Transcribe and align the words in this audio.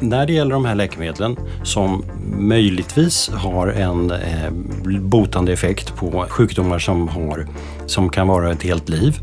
När 0.00 0.26
det 0.26 0.32
gäller 0.32 0.54
de 0.54 0.64
här 0.64 0.74
läkemedlen 0.74 1.36
som 1.62 2.04
möjligtvis 2.38 3.28
har 3.28 3.66
en 3.68 4.10
eh, 4.10 4.50
botande 5.00 5.52
effekt 5.52 5.96
på 5.96 6.26
sjukdomar 6.28 6.78
som, 6.78 7.08
har, 7.08 7.46
som 7.86 8.08
kan 8.08 8.28
vara 8.28 8.52
ett 8.52 8.62
helt 8.62 8.88
liv 8.88 9.18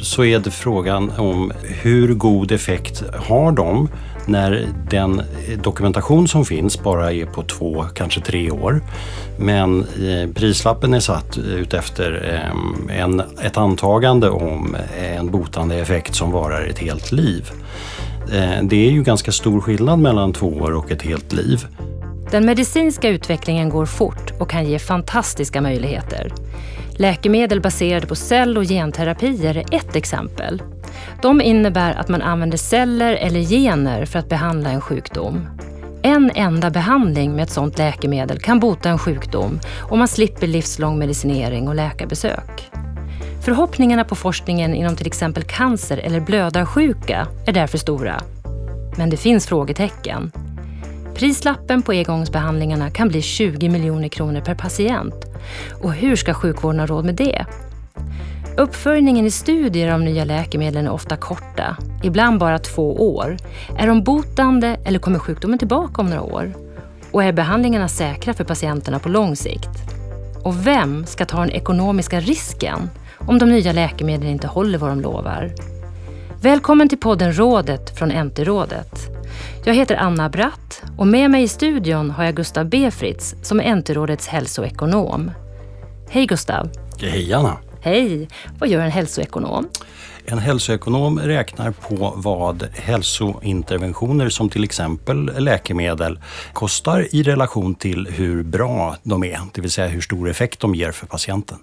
så 0.00 0.24
är 0.24 0.38
det 0.38 0.50
frågan 0.50 1.10
om 1.18 1.52
hur 1.62 2.14
god 2.14 2.52
effekt 2.52 3.02
har 3.28 3.52
de 3.52 3.88
när 4.26 4.68
den 4.90 5.22
dokumentation 5.62 6.28
som 6.28 6.44
finns 6.44 6.82
bara 6.82 7.12
är 7.12 7.26
på 7.26 7.42
två, 7.42 7.84
kanske 7.94 8.20
tre 8.20 8.50
år. 8.50 8.80
Men 9.38 9.80
eh, 9.80 10.30
prislappen 10.34 10.94
är 10.94 11.00
satt 11.00 11.38
utefter 11.38 12.40
eh, 12.88 13.00
en, 13.00 13.22
ett 13.42 13.56
antagande 13.56 14.30
om 14.30 14.76
en 14.98 15.30
botande 15.30 15.76
effekt 15.76 16.14
som 16.14 16.32
varar 16.32 16.64
ett 16.64 16.78
helt 16.78 17.12
liv. 17.12 17.50
Eh, 18.32 18.62
det 18.62 18.86
är 18.86 18.90
ju 18.90 19.02
ganska 19.02 19.32
stor 19.32 19.60
skillnad 19.60 19.98
mellan 19.98 20.32
två 20.32 20.46
år 20.46 20.72
och 20.72 20.90
ett 20.90 21.02
helt 21.02 21.32
liv. 21.32 21.66
Den 22.30 22.46
medicinska 22.46 23.08
utvecklingen 23.08 23.68
går 23.68 23.86
fort 23.86 24.32
och 24.38 24.50
kan 24.50 24.66
ge 24.66 24.78
fantastiska 24.78 25.60
möjligheter. 25.60 26.32
Läkemedel 26.96 27.60
baserade 27.60 28.06
på 28.06 28.14
cell 28.14 28.58
och 28.58 28.64
genterapier 28.64 29.56
är 29.56 29.74
ett 29.74 29.96
exempel. 29.96 30.62
De 31.22 31.40
innebär 31.40 31.94
att 31.94 32.08
man 32.08 32.22
använder 32.22 32.58
celler 32.58 33.14
eller 33.14 33.40
gener 33.40 34.04
för 34.04 34.18
att 34.18 34.28
behandla 34.28 34.70
en 34.70 34.80
sjukdom. 34.80 35.46
En 36.02 36.30
enda 36.34 36.70
behandling 36.70 37.36
med 37.36 37.42
ett 37.42 37.50
sådant 37.50 37.78
läkemedel 37.78 38.38
kan 38.38 38.60
bota 38.60 38.88
en 38.88 38.98
sjukdom 38.98 39.60
och 39.78 39.98
man 39.98 40.08
slipper 40.08 40.46
livslång 40.46 40.98
medicinering 40.98 41.68
och 41.68 41.74
läkarbesök. 41.74 42.70
Förhoppningarna 43.44 44.04
på 44.04 44.14
forskningen 44.14 44.74
inom 44.74 44.96
till 44.96 45.06
exempel 45.06 45.42
cancer 45.42 45.96
eller 45.96 46.20
blödarsjuka 46.20 47.26
är 47.46 47.52
därför 47.52 47.78
stora. 47.78 48.22
Men 48.96 49.10
det 49.10 49.16
finns 49.16 49.46
frågetecken. 49.46 50.32
Prislappen 51.14 51.82
på 51.82 51.92
engångsbehandlingarna 51.92 52.90
kan 52.90 53.08
bli 53.08 53.22
20 53.22 53.68
miljoner 53.68 54.08
kronor 54.08 54.40
per 54.40 54.54
patient. 54.54 55.14
Och 55.82 55.92
hur 55.92 56.16
ska 56.16 56.34
sjukvården 56.34 56.80
ha 56.80 56.86
råd 56.86 57.04
med 57.04 57.14
det? 57.14 57.46
Uppföljningen 58.56 59.26
i 59.26 59.30
studier 59.30 59.92
av 59.92 60.00
nya 60.00 60.24
läkemedel 60.24 60.86
är 60.86 60.90
ofta 60.90 61.16
korta, 61.16 61.76
ibland 62.02 62.38
bara 62.38 62.58
två 62.58 63.14
år. 63.16 63.36
Är 63.78 63.86
de 63.86 64.02
botande 64.02 64.76
eller 64.84 64.98
kommer 64.98 65.18
sjukdomen 65.18 65.58
tillbaka 65.58 66.00
om 66.02 66.10
några 66.10 66.22
år? 66.22 66.52
Och 67.10 67.24
är 67.24 67.32
behandlingarna 67.32 67.88
säkra 67.88 68.34
för 68.34 68.44
patienterna 68.44 68.98
på 68.98 69.08
lång 69.08 69.36
sikt? 69.36 69.70
Och 70.42 70.66
vem 70.66 71.06
ska 71.06 71.24
ta 71.24 71.40
den 71.40 71.50
ekonomiska 71.50 72.20
risken 72.20 72.90
om 73.20 73.38
de 73.38 73.48
nya 73.48 73.72
läkemedlen 73.72 74.30
inte 74.30 74.46
håller 74.46 74.78
vad 74.78 74.90
de 74.90 75.00
lovar? 75.00 75.54
Välkommen 76.42 76.88
till 76.88 76.98
podden 76.98 77.32
Rådet 77.32 77.98
från 77.98 78.08
NT-rådet. 78.08 79.08
Jag 79.64 79.74
heter 79.74 79.96
Anna 79.96 80.28
Bratt 80.28 80.82
och 80.96 81.06
med 81.06 81.30
mig 81.30 81.42
i 81.42 81.48
studion 81.48 82.10
har 82.10 82.24
jag 82.24 82.36
Gustav 82.36 82.68
Befritz 82.68 83.34
som 83.42 83.60
är 83.60 83.76
NT-rådets 83.76 84.28
hälsoekonom. 84.28 85.30
Hej 86.10 86.26
Gustav! 86.26 86.70
Hej 87.00 87.32
Anna! 87.32 87.58
Hej! 87.80 88.28
Vad 88.58 88.68
gör 88.68 88.80
en 88.80 88.90
hälsoekonom? 88.90 89.68
En 90.26 90.38
hälsoekonom 90.38 91.18
räknar 91.18 91.70
på 91.70 92.12
vad 92.16 92.68
hälsointerventioner 92.74 94.28
som 94.28 94.48
till 94.48 94.64
exempel 94.64 95.30
läkemedel 95.38 96.20
kostar 96.52 97.14
i 97.14 97.22
relation 97.22 97.74
till 97.74 98.06
hur 98.06 98.42
bra 98.42 98.96
de 99.02 99.24
är, 99.24 99.40
det 99.54 99.60
vill 99.60 99.70
säga 99.70 99.88
hur 99.88 100.00
stor 100.00 100.30
effekt 100.30 100.60
de 100.60 100.74
ger 100.74 100.92
för 100.92 101.06
patienten. 101.06 101.58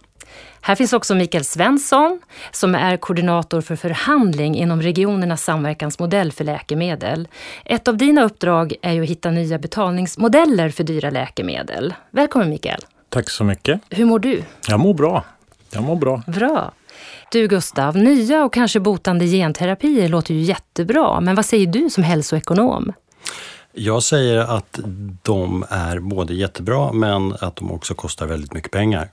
Här 0.68 0.76
finns 0.76 0.94
också 0.94 1.16
Mikael 1.16 1.44
Svensson 1.44 2.20
som 2.52 2.76
är 2.76 2.98
koordinator 2.98 3.62
för 3.62 3.76
förhandling 3.76 4.56
inom 4.56 4.82
regionernas 4.82 5.44
samverkansmodell 5.44 6.32
för 6.32 6.44
läkemedel. 6.44 7.28
Ett 7.66 7.88
av 7.88 7.98
dina 7.98 8.24
uppdrag 8.24 8.74
är 8.82 8.94
ju 8.94 9.04
att 9.04 9.10
hitta 9.10 9.32
nya 9.32 9.60
betalningsmodeller 9.60 10.70
för 10.70 10.84
dyra 10.84 11.10
läkemedel. 11.10 11.94
Välkommen 12.12 12.50
Mikael! 12.50 12.80
Tack 13.10 13.30
så 13.30 13.44
mycket! 13.44 13.82
Hur 13.90 14.06
mår 14.06 14.20
du? 14.20 14.44
Jag 14.68 14.80
mår 14.80 14.94
bra. 14.94 15.24
Jag 15.72 15.84
mår 15.84 15.96
bra. 15.96 16.24
Bra. 16.28 16.72
Du 17.32 17.48
Gustav, 17.48 17.98
nya 17.98 18.44
och 18.44 18.54
kanske 18.54 18.80
botande 18.80 19.26
genterapier 19.26 20.10
låter 20.10 20.34
ju 20.34 20.42
jättebra, 20.42 21.20
men 21.20 21.36
vad 21.36 21.46
säger 21.46 21.68
du 21.68 21.90
som 21.90 22.04
hälsoekonom? 22.04 22.94
Jag 23.78 24.04
säger 24.04 24.38
att 24.38 24.80
de 25.22 25.66
är 25.70 26.00
både 26.00 26.34
jättebra 26.34 26.92
men 26.92 27.36
att 27.40 27.56
de 27.56 27.72
också 27.72 27.94
kostar 27.94 28.28
väldigt 28.28 28.54
mycket 28.54 28.72
pengar. 28.72 29.10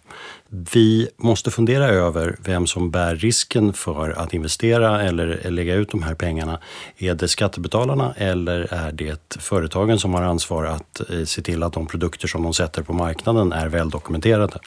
Vi 0.49 1.09
måste 1.17 1.51
fundera 1.51 1.89
över 1.89 2.37
vem 2.45 2.67
som 2.67 2.91
bär 2.91 3.17
risken 3.17 3.73
för 3.73 4.11
att 4.11 4.35
investera 4.35 5.03
eller 5.03 5.51
lägga 5.51 5.75
ut 5.75 5.91
de 5.91 6.03
här 6.03 6.15
pengarna. 6.15 6.59
Är 6.99 7.15
det 7.15 7.29
skattebetalarna 7.29 8.15
eller 8.17 8.73
är 8.75 8.93
det 8.93 9.37
företagen 9.39 9.99
som 9.99 10.15
har 10.15 10.23
ansvar 10.23 10.65
att 10.65 11.11
eh, 11.11 11.25
se 11.25 11.43
till 11.43 11.63
att 11.63 11.73
de 11.73 11.87
produkter 11.87 12.29
som 12.29 12.43
de 12.43 12.55
sätter 12.55 12.83
på 12.83 12.93
marknaden 12.93 13.53
är 13.53 13.69
väldokumenterade? 13.69 14.59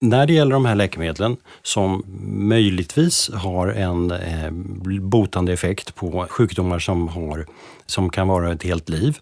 När 0.00 0.26
det 0.26 0.32
gäller 0.32 0.52
de 0.52 0.64
här 0.64 0.74
läkemedlen 0.74 1.36
som 1.62 2.04
möjligtvis 2.48 3.30
har 3.34 3.68
en 3.68 4.10
eh, 4.10 4.50
botande 5.00 5.52
effekt 5.52 5.94
på 5.94 6.26
sjukdomar 6.30 6.78
som, 6.78 7.08
har, 7.08 7.46
som 7.86 8.10
kan 8.10 8.28
vara 8.28 8.52
ett 8.52 8.62
helt 8.62 8.88
liv 8.88 9.18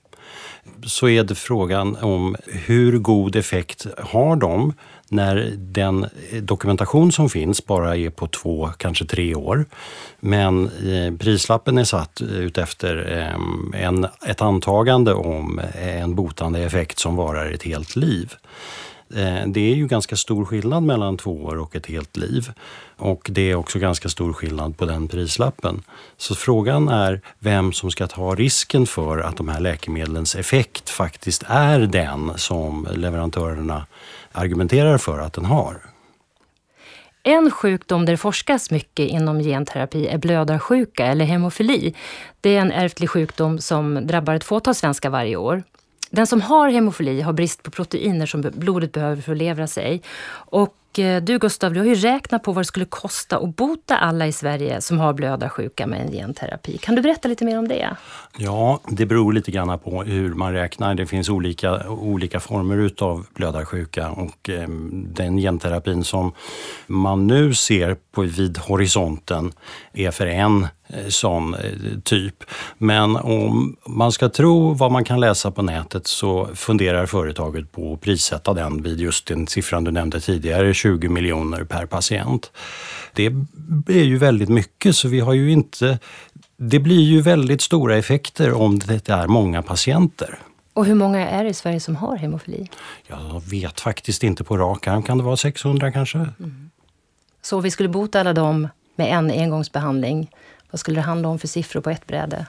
så 0.86 1.08
är 1.08 1.25
det 1.25 1.34
frågan 1.34 1.97
om 1.97 2.36
hur 2.47 2.98
god 2.98 3.36
effekt 3.36 3.86
har 3.98 4.36
de 4.36 4.72
när 5.08 5.52
den 5.56 6.06
dokumentation 6.41 7.12
som 7.12 7.30
finns 7.30 7.66
bara 7.66 7.97
är 7.97 8.10
på 8.10 8.26
två, 8.26 8.70
kanske 8.76 9.04
tre 9.04 9.34
år. 9.34 9.64
Men 10.20 10.66
eh, 10.66 11.16
prislappen 11.19 11.78
är 11.78 11.84
satt 11.84 12.20
utefter 12.20 13.19
eh, 13.19 13.84
en, 13.84 14.06
ett 14.26 14.42
antagande 14.42 15.14
om 15.14 15.60
en 15.75 16.14
botande 16.14 16.60
effekt 16.60 16.98
som 16.98 17.16
varar 17.16 17.50
ett 17.50 17.62
helt 17.62 17.96
liv. 17.96 18.34
Eh, 19.14 19.47
det 19.47 19.60
är 19.60 19.75
ju 19.75 19.86
ganska 19.86 20.16
stor 20.16 20.44
skillnad 20.44 20.82
mellan 20.82 21.16
två 21.16 21.44
år 21.44 21.58
och 21.58 21.76
ett 21.76 21.86
helt 21.86 22.16
liv. 22.16 22.52
Och 22.97 23.28
det 23.32 23.50
är 23.50 23.54
också 23.54 23.78
ganska 23.78 24.08
stor 24.08 24.32
skillnad 24.32 24.76
på 24.76 24.84
den 24.84 25.08
prislappen. 25.08 25.82
Så 26.16 26.34
frågan 26.34 26.88
är 26.88 27.20
vem 27.38 27.72
som 27.72 27.91
ska 27.91 28.06
ta 28.06 28.34
risken 28.34 28.86
för 28.86 29.19
att 29.19 29.36
de 29.36 29.48
här 29.48 29.60
läkemedlens 29.60 30.34
effekt 30.34 30.91
faktiskt 30.91 31.44
är 31.47 31.80
den 31.80 32.32
som 32.36 32.88
leverantörerna 32.94 33.86
argumenterar 34.32 34.98
för 34.98 35.19
att 35.19 35.32
den 35.32 35.44
har. 35.44 35.81
En 37.22 37.50
sjukdom 37.50 38.04
där 38.04 38.12
det 38.12 38.16
forskas 38.16 38.70
mycket 38.70 39.08
inom 39.08 39.41
genterapi 39.41 40.06
är 40.06 40.19
blödarsjuka 40.19 41.06
eller 41.06 41.25
hemofili. 41.25 41.94
Det 42.41 42.56
är 42.56 42.60
en 42.60 42.72
ärftlig 42.72 43.10
sjukdom 43.10 43.58
som 43.58 44.06
drabbar 44.06 44.34
ett 44.34 44.44
fåtal 44.44 44.75
svenskar 44.75 45.10
varje 45.10 45.36
år. 45.36 45.62
Den 46.14 46.26
som 46.26 46.41
har 46.41 46.69
hemofili 46.69 47.20
har 47.20 47.32
brist 47.32 47.62
på 47.62 47.70
proteiner 47.70 48.26
som 48.26 48.44
blodet 48.54 48.92
behöver 48.92 49.22
för 49.22 49.32
att 49.32 49.38
levra 49.38 49.66
sig. 49.66 50.02
Och 50.32 50.75
Eh, 50.99 51.22
du 51.22 51.38
Gustav, 51.38 51.72
du 51.72 51.81
har 51.81 51.87
ju 51.87 51.94
räknat 51.94 52.43
på 52.43 52.53
vad 52.53 52.60
det 52.60 52.66
skulle 52.66 52.87
kosta 52.87 53.38
att 53.38 53.56
bota 53.56 53.97
alla 53.97 54.27
i 54.27 54.32
Sverige 54.32 54.81
som 54.81 54.99
har 54.99 55.12
blödarsjuka 55.12 55.87
med 55.87 56.00
en 56.00 56.12
genterapi. 56.12 56.78
Kan 56.78 56.94
du 56.94 57.03
berätta 57.03 57.28
lite 57.28 57.44
mer 57.44 57.59
om 57.59 57.69
det? 57.69 57.97
Ja, 58.38 58.81
det 58.88 59.06
beror 59.06 59.32
lite 59.32 59.50
grann 59.50 59.78
på 59.78 60.03
hur 60.03 60.34
man 60.34 60.53
räknar. 60.53 60.94
Det 60.94 61.06
finns 61.06 61.28
olika, 61.28 61.88
olika 61.88 62.41
former 62.41 62.77
utav 62.77 63.27
blödarsjuka 63.34 64.10
och 64.10 64.50
eh, 64.50 64.69
den 65.15 65.37
genterapin 65.37 66.05
som 66.05 66.32
man 66.87 67.26
nu 67.26 67.55
ser 67.55 67.97
på 68.12 68.22
vid 68.22 68.59
horisonten 68.59 69.53
är 69.93 70.11
för 70.11 70.26
en 70.26 70.66
eh, 70.88 71.09
sån 71.09 71.55
eh, 71.55 71.61
typ. 72.05 72.44
Men 72.78 73.16
om 73.16 73.76
man 73.87 74.12
ska 74.12 74.28
tro 74.28 74.72
vad 74.72 74.93
man 74.93 75.05
kan 75.05 75.21
läsa 75.21 75.50
på 75.50 75.62
nätet 75.62 76.06
så 76.06 76.49
funderar 76.55 77.06
företaget 77.06 77.72
på 77.72 77.93
att 77.93 78.00
prissätta 78.00 78.55
den 78.55 78.82
vid 78.82 79.00
just 79.00 79.26
den 79.26 79.47
siffran 79.47 79.84
du 79.84 79.91
nämnde 79.91 80.21
tidigare, 80.21 80.75
20 80.84 81.08
miljoner 81.08 81.64
per 81.64 81.86
patient. 81.86 82.52
Det 83.12 83.26
är 83.86 84.04
ju 84.04 84.18
väldigt 84.18 84.48
mycket 84.48 84.96
så 84.96 85.08
vi 85.08 85.20
har 85.20 85.32
ju 85.32 85.50
inte... 85.50 85.98
Det 86.56 86.78
blir 86.78 87.00
ju 87.00 87.20
väldigt 87.20 87.60
stora 87.60 87.96
effekter 87.96 88.52
om 88.52 88.78
det 88.78 89.08
är 89.08 89.26
många 89.26 89.62
patienter. 89.62 90.38
Och 90.72 90.86
hur 90.86 90.94
många 90.94 91.28
är 91.28 91.44
det 91.44 91.50
i 91.50 91.54
Sverige 91.54 91.81
som 91.81 91.96
har 91.96 92.16
hemofili? 92.16 92.70
Jag 93.06 93.42
vet 93.50 93.81
faktiskt 93.81 94.22
inte 94.22 94.44
på 94.44 94.56
rak 94.56 94.86
arm. 94.86 95.02
Kan 95.02 95.19
det 95.19 95.25
vara 95.25 95.36
600 95.36 95.92
kanske? 95.92 96.19
Mm. 96.19 96.70
Så 97.42 97.60
vi 97.60 97.70
skulle 97.70 97.88
bota 97.88 98.20
alla 98.20 98.32
dem 98.32 98.69
med 98.96 99.12
en 99.12 99.30
engångsbehandling. 99.30 100.30
Vad 100.70 100.80
skulle 100.80 100.98
det 100.98 101.02
handla 101.06 101.28
om 101.28 101.38
för 101.38 101.48
siffror 101.48 101.80
på 101.80 101.90
ett 101.90 102.06
bräde? 102.06 102.46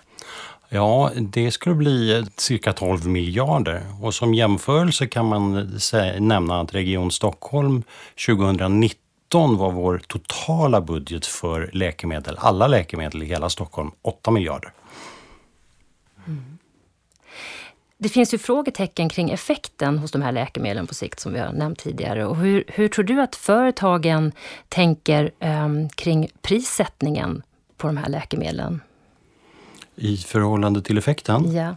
Ja, 0.75 1.11
det 1.15 1.51
skulle 1.51 1.75
bli 1.75 2.25
cirka 2.37 2.73
12 2.73 3.07
miljarder. 3.07 3.83
Och 4.01 4.13
som 4.13 4.33
jämförelse 4.33 5.07
kan 5.07 5.25
man 5.25 5.79
säga, 5.79 6.19
nämna 6.19 6.61
att 6.61 6.75
Region 6.75 7.11
Stockholm 7.11 7.83
2019 8.27 9.57
var 9.57 9.71
vår 9.71 10.01
totala 10.07 10.81
budget 10.81 11.25
för 11.25 11.69
läkemedel, 11.73 12.37
alla 12.39 12.67
läkemedel 12.67 13.23
i 13.23 13.25
hela 13.25 13.49
Stockholm, 13.49 13.91
8 14.01 14.31
miljarder. 14.31 14.73
Mm. 16.27 16.57
Det 17.97 18.09
finns 18.09 18.33
ju 18.33 18.37
frågetecken 18.37 19.09
kring 19.09 19.31
effekten 19.31 19.97
hos 19.99 20.11
de 20.11 20.21
här 20.21 20.31
läkemedlen 20.31 20.87
på 20.87 20.93
sikt 20.93 21.19
som 21.19 21.33
vi 21.33 21.39
har 21.39 21.51
nämnt 21.51 21.79
tidigare. 21.79 22.25
Och 22.25 22.37
hur, 22.37 22.63
hur 22.67 22.87
tror 22.87 23.05
du 23.05 23.21
att 23.21 23.35
företagen 23.35 24.31
tänker 24.69 25.31
um, 25.39 25.89
kring 25.89 26.27
prissättningen 26.41 27.43
på 27.77 27.87
de 27.87 27.97
här 27.97 28.09
läkemedlen? 28.09 28.81
I 29.95 30.17
förhållande 30.17 30.81
till 30.81 30.97
effekten? 30.97 31.53
Ja. 31.53 31.75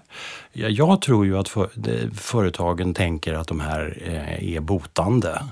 Ja, 0.52 0.68
jag 0.68 1.02
tror 1.02 1.26
ju 1.26 1.38
att 1.38 1.48
för, 1.48 1.68
de, 1.74 2.10
företagen 2.10 2.94
tänker 2.94 3.34
att 3.34 3.48
de 3.48 3.60
här 3.60 3.98
eh, 4.06 4.54
är 4.54 4.60
botande. 4.60 5.42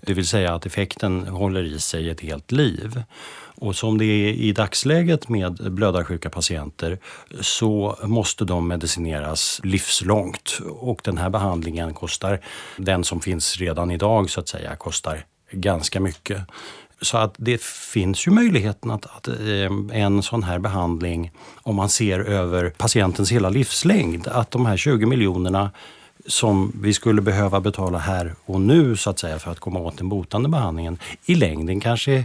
Det 0.00 0.14
vill 0.14 0.26
säga 0.26 0.54
att 0.54 0.66
effekten 0.66 1.26
håller 1.26 1.64
i 1.64 1.80
sig 1.80 2.10
ett 2.10 2.20
helt 2.20 2.52
liv. 2.52 3.02
Och 3.56 3.76
som 3.76 3.98
det 3.98 4.04
är 4.04 4.32
i 4.32 4.52
dagsläget 4.52 5.28
med 5.28 5.72
blödarsjuka 5.72 6.30
patienter 6.30 6.98
så 7.40 7.98
måste 8.02 8.44
de 8.44 8.68
medicineras 8.68 9.60
livslångt. 9.64 10.58
Och 10.70 11.00
den 11.04 11.18
här 11.18 11.30
behandlingen 11.30 11.94
kostar, 11.94 12.40
den 12.76 13.04
som 13.04 13.20
finns 13.20 13.56
redan 13.56 13.90
idag 13.90 14.30
så 14.30 14.40
att 14.40 14.48
säga, 14.48 14.76
kostar 14.76 15.24
ganska 15.50 16.00
mycket. 16.00 16.42
Så 17.04 17.18
att 17.18 17.34
det 17.36 17.62
finns 17.62 18.26
ju 18.26 18.30
möjligheten 18.30 18.90
att, 18.90 19.06
att 19.06 19.28
eh, 19.28 20.00
en 20.02 20.22
sån 20.22 20.42
här 20.42 20.58
behandling, 20.58 21.30
om 21.62 21.76
man 21.76 21.88
ser 21.88 22.20
över 22.20 22.70
patientens 22.70 23.32
hela 23.32 23.48
livslängd, 23.48 24.28
att 24.28 24.50
de 24.50 24.66
här 24.66 24.76
20 24.76 25.06
miljonerna 25.06 25.70
som 26.26 26.72
vi 26.82 26.94
skulle 26.94 27.22
behöva 27.22 27.60
betala 27.60 27.98
här 27.98 28.34
och 28.44 28.60
nu 28.60 28.96
så 28.96 29.10
att 29.10 29.18
säga 29.18 29.38
för 29.38 29.50
att 29.50 29.60
komma 29.60 29.80
åt 29.80 29.98
den 29.98 30.08
botande 30.08 30.48
behandlingen 30.48 30.98
i 31.26 31.34
längden 31.34 31.80
kanske 31.80 32.24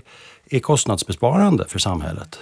är 0.49 0.59
kostnadsbesparande 0.59 1.65
för 1.67 1.79
samhället. 1.79 2.39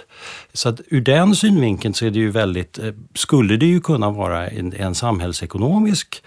Så 0.52 0.68
att 0.68 0.80
ur 0.86 1.00
den 1.00 1.36
synvinkeln 1.36 1.94
så 1.94 2.06
är 2.06 2.10
det 2.10 2.18
ju 2.18 2.30
väldigt, 2.30 2.78
eh, 2.78 2.92
skulle 3.14 3.56
det 3.56 3.66
ju 3.66 3.80
kunna 3.80 4.10
vara 4.10 4.48
en, 4.48 4.72
en 4.72 4.94
samhällsekonomisk 4.94 6.22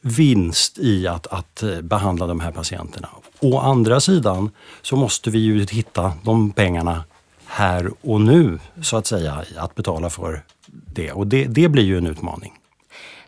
vinst 0.00 0.78
i 0.78 1.06
att, 1.06 1.26
att 1.26 1.62
eh, 1.62 1.80
behandla 1.80 2.26
de 2.26 2.40
här 2.40 2.52
patienterna. 2.52 3.08
Å 3.40 3.58
andra 3.58 4.00
sidan 4.00 4.50
så 4.82 4.96
måste 4.96 5.30
vi 5.30 5.38
ju 5.38 5.66
hitta 5.70 6.12
de 6.24 6.50
pengarna 6.50 7.04
här 7.46 7.90
och 8.00 8.20
nu 8.20 8.58
så 8.82 8.96
att 8.96 9.06
säga 9.06 9.44
att 9.56 9.74
betala 9.74 10.10
för 10.10 10.42
det 10.66 11.12
och 11.12 11.26
det, 11.26 11.44
det 11.44 11.68
blir 11.68 11.84
ju 11.84 11.98
en 11.98 12.06
utmaning. 12.06 12.52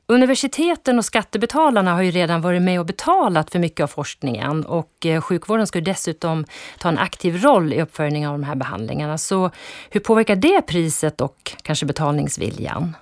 Universiteten 0.07 0.99
och 0.99 1.05
skattebetalarna 1.05 1.95
har 1.95 2.03
ju 2.03 2.11
redan 2.11 2.41
varit 2.41 2.63
med 2.63 2.81
och 2.81 2.87
betalat 2.87 3.51
för 3.51 3.59
mycket 3.59 3.85
av 3.85 3.87
forskningen 3.87 4.65
och 4.65 5.07
eh, 5.07 5.21
sjukvården 5.21 5.67
ska 5.67 5.81
dessutom 5.81 6.45
ta 6.79 6.89
en 6.89 6.99
aktiv 6.99 7.43
roll 7.43 7.73
i 7.73 7.83
uppföljningen 7.83 8.31
av 8.31 8.39
de 8.39 8.45
här 8.45 8.55
behandlingarna. 8.55 9.19
Så 9.19 9.51
hur 9.91 10.01
påverkar 10.01 10.37
det 10.37 10.63
priset 10.63 11.21
och 11.21 11.53
kanske 11.63 11.87
betalningsviljan? 11.87 12.97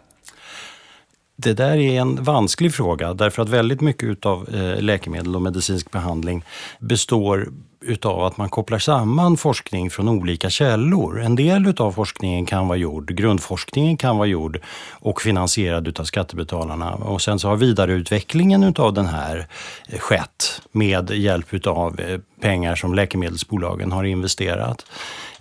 Det 1.42 1.54
där 1.54 1.76
är 1.76 2.00
en 2.00 2.24
vansklig 2.24 2.74
fråga 2.74 3.14
därför 3.14 3.42
att 3.42 3.48
väldigt 3.48 3.80
mycket 3.80 4.26
av 4.26 4.48
eh, 4.54 4.82
läkemedel 4.82 5.36
och 5.36 5.42
medicinsk 5.42 5.90
behandling 5.90 6.44
består 6.78 7.48
utav 7.80 8.24
att 8.24 8.36
man 8.36 8.48
kopplar 8.48 8.78
samman 8.78 9.36
forskning 9.36 9.90
från 9.90 10.08
olika 10.08 10.50
källor. 10.50 11.20
En 11.20 11.36
del 11.36 11.66
utav 11.66 11.92
forskningen 11.92 12.46
kan 12.46 12.68
vara 12.68 12.78
gjord, 12.78 13.10
grundforskningen 13.10 13.96
kan 13.96 14.16
vara 14.16 14.28
gjord 14.28 14.60
och 14.90 15.22
finansierad 15.22 15.88
utav 15.88 16.04
skattebetalarna. 16.04 16.94
Och 16.94 17.22
sen 17.22 17.38
så 17.38 17.48
har 17.48 17.56
vidareutvecklingen 17.56 18.64
utav 18.64 18.92
den 18.94 19.06
här 19.06 19.46
eh, 19.88 19.98
skett 19.98 20.62
med 20.72 21.10
hjälp 21.10 21.54
utav 21.54 22.00
eh, 22.00 22.20
pengar 22.40 22.74
som 22.74 22.94
läkemedelsbolagen 22.94 23.92
har 23.92 24.04
investerat. 24.04 24.86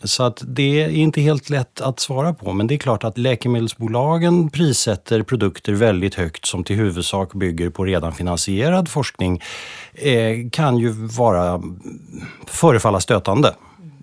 Så 0.04 0.24
att 0.24 0.44
det 0.48 0.84
är 0.84 0.90
inte 0.90 1.22
helt 1.22 1.50
lätt 1.50 1.82
att 1.82 2.00
svara 2.00 2.34
på. 2.34 2.54
Men 2.54 2.68
det 2.68 2.76
är 2.76 2.78
klart 2.78 3.04
att 3.04 3.18
läkemedelsbolagen 3.18 4.50
prissätter 4.50 5.24
produkter 5.24 5.74
väldigt 5.74 6.16
högt 6.16 6.46
som 6.46 6.64
till 6.64 6.76
huvudsak 6.76 7.34
bygger 7.34 7.70
på 7.70 7.86
redan 7.86 8.14
finansierad 8.14 8.90
forskning. 8.90 9.42
Eh, 10.02 10.50
kan 10.52 10.78
ju 10.78 10.90
vara, 10.92 11.62
förefalla 12.46 13.00
stötande. 13.00 13.56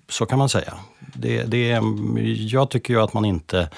Så 0.09 0.25
kan 0.25 0.39
man 0.39 0.49
säga. 0.49 0.73
Det, 1.13 1.43
det, 1.43 1.81
jag 2.37 2.69
tycker 2.69 2.93
ju 2.93 3.01
att 3.01 3.13
man 3.13 3.25
inte 3.25 3.69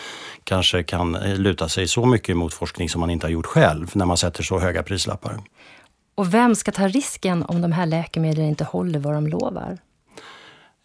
kanske 0.43 0.83
kan 0.83 1.11
luta 1.35 1.69
sig 1.69 1.87
så 1.87 2.05
mycket 2.05 2.37
mot 2.37 2.53
forskning 2.53 2.89
som 2.89 3.01
man 3.01 3.09
inte 3.09 3.27
har 3.27 3.31
gjort 3.31 3.45
själv 3.45 3.91
när 3.93 4.05
man 4.05 4.17
sätter 4.17 4.43
så 4.43 4.59
höga 4.59 4.83
prislappar. 4.83 5.39
Och 6.15 6.33
vem 6.33 6.55
ska 6.55 6.71
ta 6.71 6.87
risken 6.87 7.43
om 7.43 7.61
de 7.61 7.71
här 7.71 7.85
läkemedlen 7.85 8.45
inte 8.45 8.63
håller 8.63 8.99
vad 8.99 9.13
de 9.13 9.27
lovar? 9.27 9.77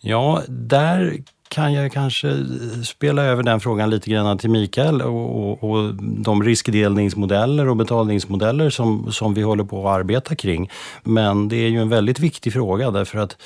Ja, 0.00 0.42
där 0.48 1.22
kan 1.54 1.72
jag 1.72 1.92
kanske 1.92 2.46
spela 2.84 3.22
över 3.22 3.42
den 3.42 3.60
frågan 3.60 3.90
lite 3.90 4.10
grann 4.10 4.38
till 4.38 4.50
Mikael 4.50 5.02
och, 5.02 5.50
och, 5.50 5.70
och, 5.70 5.94
de 5.94 6.42
riskdelningsmodeller 6.42 7.68
och 7.68 7.76
betalningsmodeller 7.76 8.70
som, 8.70 9.12
som 9.12 9.34
vi 9.34 9.42
håller 9.42 9.64
på 9.64 9.88
att 9.88 10.00
arbeta 10.00 10.34
kring. 10.34 10.70
Men 11.02 11.48
det 11.48 11.56
är 11.56 11.68
ju 11.68 11.80
en 11.80 11.88
väldigt 11.88 12.18
viktig 12.18 12.52
fråga 12.52 12.90
därför 12.90 13.18
att 13.18 13.36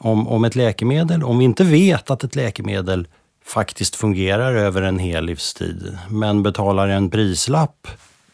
om, 0.00 0.28
om 0.28 0.44
ett 0.44 0.56
läkemedel, 0.56 1.24
om 1.24 1.38
vi 1.38 1.44
inte 1.44 1.64
vet 1.64 2.10
att 2.10 2.24
ett 2.24 2.36
läkemedel 2.36 3.06
faktiskt 3.44 3.96
fungerar 3.96 4.54
över 4.54 4.82
en 4.82 4.98
hel 4.98 5.24
livstid 5.24 5.98
men 6.08 6.42
betalar 6.42 6.88
en 6.88 7.10
prislapp 7.10 7.88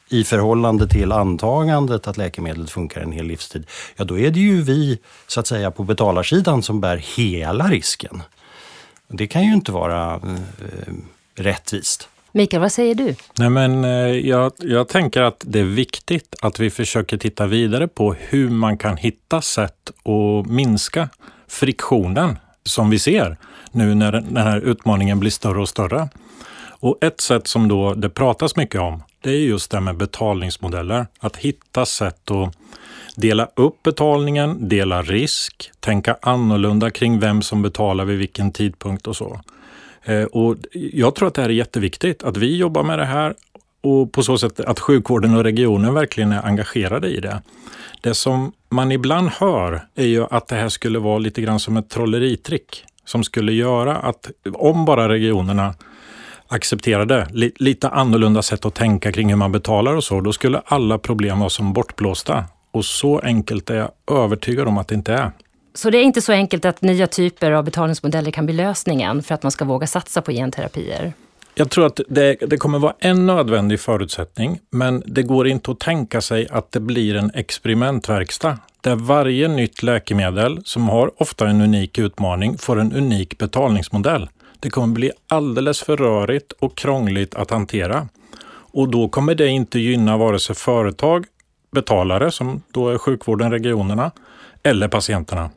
i 0.09 0.25
förhållande 0.25 0.89
till 0.89 1.13
antagandet 1.13 2.09
att 2.09 2.17
läkemedlet 2.17 2.71
funkar 2.71 3.01
en 3.01 3.13
hel 3.13 3.27
livstid, 3.27 3.67
ja 3.97 4.05
då 4.05 4.19
är 4.19 4.31
det 4.31 4.41
ju 4.41 4.63
vi 4.63 4.99
så 5.27 5.41
att 5.41 5.47
säga 5.47 5.71
på 5.71 5.85
betalarsidan 5.85 6.63
som 6.63 6.81
bär 6.81 6.97
hela 7.17 7.69
risken. 7.69 8.23
Det 9.09 9.27
kan 9.27 9.43
ju 9.43 9.55
inte 9.55 9.73
vara 9.73 10.15
eh, 10.15 10.95
rättvist. 11.35 12.09
Mikael, 12.33 12.61
vad 12.61 12.73
säger 12.73 12.95
du? 12.95 13.15
Nej, 13.39 13.51
men, 13.51 13.85
eh, 13.85 13.91
jag, 14.29 14.53
jag 14.59 14.89
tänker 14.89 15.23
att 15.23 15.43
det 15.47 15.61
är 15.61 15.65
viktigt 15.65 16.37
att 16.43 16.61
vi 16.61 16.71
försöker 16.71 17.17
titta 17.17 17.47
vidare 17.47 17.89
på 17.89 18.15
hur 18.15 18.51
man 18.51 18.79
kan 18.79 18.97
hitta 18.97 19.43
sätt 19.43 19.91
att 20.05 20.47
minska 20.47 21.09
friktionen 21.49 22.39
som 22.65 22.91
vi 22.91 22.99
ser 22.99 23.37
nu 23.73 23.95
när 23.95 24.13
den 24.13 24.37
här 24.37 24.61
utmaningen 24.61 25.21
blir 25.21 25.31
större 25.31 25.61
och 25.61 25.69
större. 25.69 26.09
Och 26.67 26.99
ett 27.01 27.21
sätt 27.21 27.47
som 27.47 27.69
då 27.69 27.95
det 27.95 28.11
pratas 28.11 28.57
mycket 28.57 28.81
om, 28.81 29.03
det 29.21 29.31
är 29.31 29.39
just 29.39 29.71
det 29.71 29.81
med 29.81 29.97
betalningsmodeller. 29.97 31.07
Att 31.19 31.37
hitta 31.37 31.87
sätt 31.87 32.31
att 32.31 32.57
dela 33.15 33.49
upp 33.57 33.83
betalningen, 33.83 34.69
dela 34.69 35.03
risk, 35.03 35.71
tänka 35.81 36.17
annorlunda 36.23 36.91
kring 36.91 37.21
vem 37.21 37.43
som 37.43 37.63
betalar 37.63 38.05
vid 38.05 38.19
vilken 38.19 38.53
tidpunkt 38.53 39.07
och 39.07 39.17
så. 39.17 39.41
Eh, 40.05 40.23
och 40.25 40.57
jag 40.73 41.15
tror 41.15 41.29
att 41.29 41.35
det 41.35 41.43
här 41.43 41.49
är 41.49 41.55
jätteviktigt, 41.55 42.23
att 42.23 42.37
vi 42.37 42.57
jobbar 42.57 42.83
med 42.83 42.99
det 42.99 43.05
här 43.05 43.35
och 43.83 44.13
på 44.13 44.23
så 44.23 44.39
sätt 44.39 44.61
att 44.61 44.81
sjukvården 44.81 45.35
och 45.35 45.45
regionen 45.45 45.95
verkligen 45.95 46.33
är 46.33 46.47
engagerade 46.47 47.09
i 47.09 47.21
det. 47.21 47.43
Det 48.01 48.15
som 48.15 48.53
man 48.69 48.93
ibland 48.93 49.29
hör 49.29 49.87
är 49.95 50.07
ju 50.07 50.27
att 50.31 50.49
det 50.49 50.57
här 50.57 50.69
skulle 50.69 50.99
vara 50.99 51.19
lite 51.19 51.43
grann 51.43 51.61
som 51.61 51.77
ett 51.77 51.91
trolleritrick 51.91 52.85
som 53.05 53.25
skulle 53.25 53.53
göra 53.53 53.97
att 53.97 54.31
om 54.55 54.85
bara 54.85 55.09
regionerna 55.09 55.75
accepterade 56.49 57.29
lite 57.57 57.89
annorlunda 57.89 58.43
sätt 58.43 58.65
att 58.65 58.75
tänka 58.75 59.13
kring 59.13 59.29
hur 59.29 59.37
man 59.37 59.53
betalar 59.53 59.95
och 59.95 60.05
så, 60.05 60.21
då 60.21 60.33
skulle 60.33 60.63
alla 60.65 60.99
problem 60.99 61.39
vara 61.39 61.51
som 61.51 61.73
bortblåsta. 61.73 62.45
Och 62.75 62.85
så 62.85 63.19
enkelt 63.19 63.71
är 63.71 63.75
jag 63.75 63.91
övertygad 64.11 64.69
om 64.69 64.79
att 64.79 64.89
det 64.89 64.95
inte 64.95 65.13
är. 65.13 65.31
Så 65.75 65.91
det 65.91 65.99
är 65.99 66.03
inte 66.03 66.21
så 66.21 66.33
enkelt 66.33 66.65
att 66.65 66.83
nya 66.83 67.07
typer 67.07 67.53
av 67.53 67.65
betalningsmodeller 67.65 68.31
kan 68.31 68.47
bli 68.47 68.55
lösningen 68.55 69.23
för 69.23 69.35
att 69.35 69.43
man 69.43 69.53
ska 69.53 69.65
våga 69.65 69.87
satsa 69.87 70.23
på 70.23 70.33
genterapier? 70.33 71.13
Jag 71.55 71.71
tror 71.71 71.87
att 71.87 72.01
det, 72.09 72.37
det, 72.41 72.57
kommer 72.57 72.79
vara 72.79 72.95
en 72.99 73.27
nödvändig 73.27 73.81
förutsättning, 73.81 74.59
men 74.71 75.03
det 75.07 75.23
går 75.23 75.49
inte 75.49 75.71
att 75.71 75.81
tänka 75.81 76.21
sig 76.21 76.49
att 76.51 76.73
det 76.73 76.81
blir 76.81 77.17
en 77.17 77.31
experimentverkstad 77.35 78.59
där 78.81 78.97
varje 78.97 79.49
nytt 79.49 79.83
läkemedel 79.83 80.61
som 80.65 80.89
har 80.89 81.23
ofta 81.23 81.49
en 81.49 81.61
unik 81.61 81.99
utmaning 81.99 82.59
får 82.59 82.81
en 82.81 82.93
unik 82.93 83.39
betalningsmodell. 83.39 84.29
Det 84.61 84.71
kommer 84.71 84.95
bli 84.95 85.11
alldeles 85.29 85.83
för 85.83 85.97
rörigt 85.97 86.53
och 86.53 86.77
krångligt 86.77 87.35
att 87.35 87.51
hantera. 87.51 88.09
Och 88.75 88.89
då 88.89 89.09
kommer 89.09 89.35
det 89.35 89.49
inte 89.49 89.79
gynna 89.79 90.17
vare 90.17 90.39
sig 90.39 90.57
företag, 90.57 91.27
betalare 91.75 92.31
som 92.31 92.63
då 92.71 92.89
är 92.89 92.99
sjukvården, 92.99 93.51
regionerna, 93.51 94.11
eller 94.63 94.89
patienterna. 94.89 95.51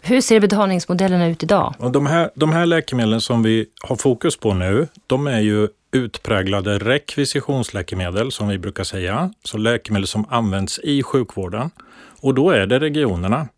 Hur 0.00 0.20
ser 0.20 0.40
betalningsmodellerna 0.40 1.26
ut 1.26 1.42
idag? 1.42 1.74
De, 1.92 2.06
här, 2.06 2.30
de 2.34 2.52
här 2.52 2.66
läkemedlen 2.66 3.20
som 3.20 3.42
vi 3.42 3.66
har 3.82 3.96
fokus 3.96 4.36
på 4.36 4.54
nu, 4.54 4.88
de 5.06 5.26
är 5.26 5.40
ju 5.40 5.68
utpräglade 5.92 6.78
rekvisitionsläkemedel 6.78 8.32
som 8.32 8.48
vi 8.48 8.58
brukar 8.58 8.84
säga. 8.84 9.30
Så 9.44 9.58
läkemedel 9.58 10.06
som 10.06 10.26
används 10.28 10.78
i 10.78 11.02
sjukvården. 11.02 11.70
Och 12.20 12.34
då 12.34 12.50
är 12.50 12.66
det 12.66 12.78
regionerna. 12.78 13.48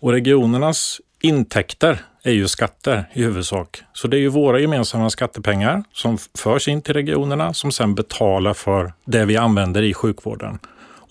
Och 0.00 0.12
regionernas 0.12 1.00
intäkter 1.20 1.98
är 2.24 2.32
ju 2.32 2.48
skatter 2.48 3.08
i 3.12 3.22
huvudsak. 3.22 3.82
Så 3.92 4.08
det 4.08 4.16
är 4.16 4.20
ju 4.20 4.28
våra 4.28 4.58
gemensamma 4.60 5.10
skattepengar 5.10 5.84
som 5.92 6.18
förs 6.38 6.68
in 6.68 6.82
till 6.82 6.94
regionerna 6.94 7.54
som 7.54 7.72
sedan 7.72 7.94
betalar 7.94 8.54
för 8.54 8.92
det 9.04 9.24
vi 9.24 9.36
använder 9.36 9.82
i 9.82 9.94
sjukvården. 9.94 10.58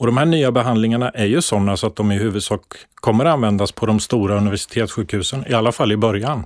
Och 0.01 0.05
de 0.05 0.17
här 0.17 0.25
nya 0.25 0.51
behandlingarna 0.51 1.09
är 1.09 1.25
ju 1.25 1.41
sådana 1.41 1.77
så 1.77 1.87
att 1.87 1.95
de 1.95 2.11
i 2.11 2.17
huvudsak 2.17 2.61
kommer 2.95 3.25
användas 3.25 3.71
på 3.71 3.85
de 3.85 3.99
stora 3.99 4.37
universitetssjukhusen, 4.37 5.45
i 5.47 5.53
alla 5.53 5.71
fall 5.71 5.91
i 5.91 5.97
början. 5.97 6.45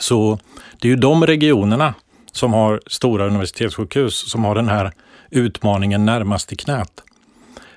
Så 0.00 0.38
det 0.80 0.88
är 0.88 0.90
ju 0.90 0.96
de 0.96 1.26
regionerna 1.26 1.94
som 2.32 2.52
har 2.52 2.80
stora 2.86 3.26
universitetssjukhus 3.26 4.30
som 4.30 4.44
har 4.44 4.54
den 4.54 4.68
här 4.68 4.92
utmaningen 5.30 6.04
närmast 6.04 6.52
i 6.52 6.56
knät. 6.56 7.02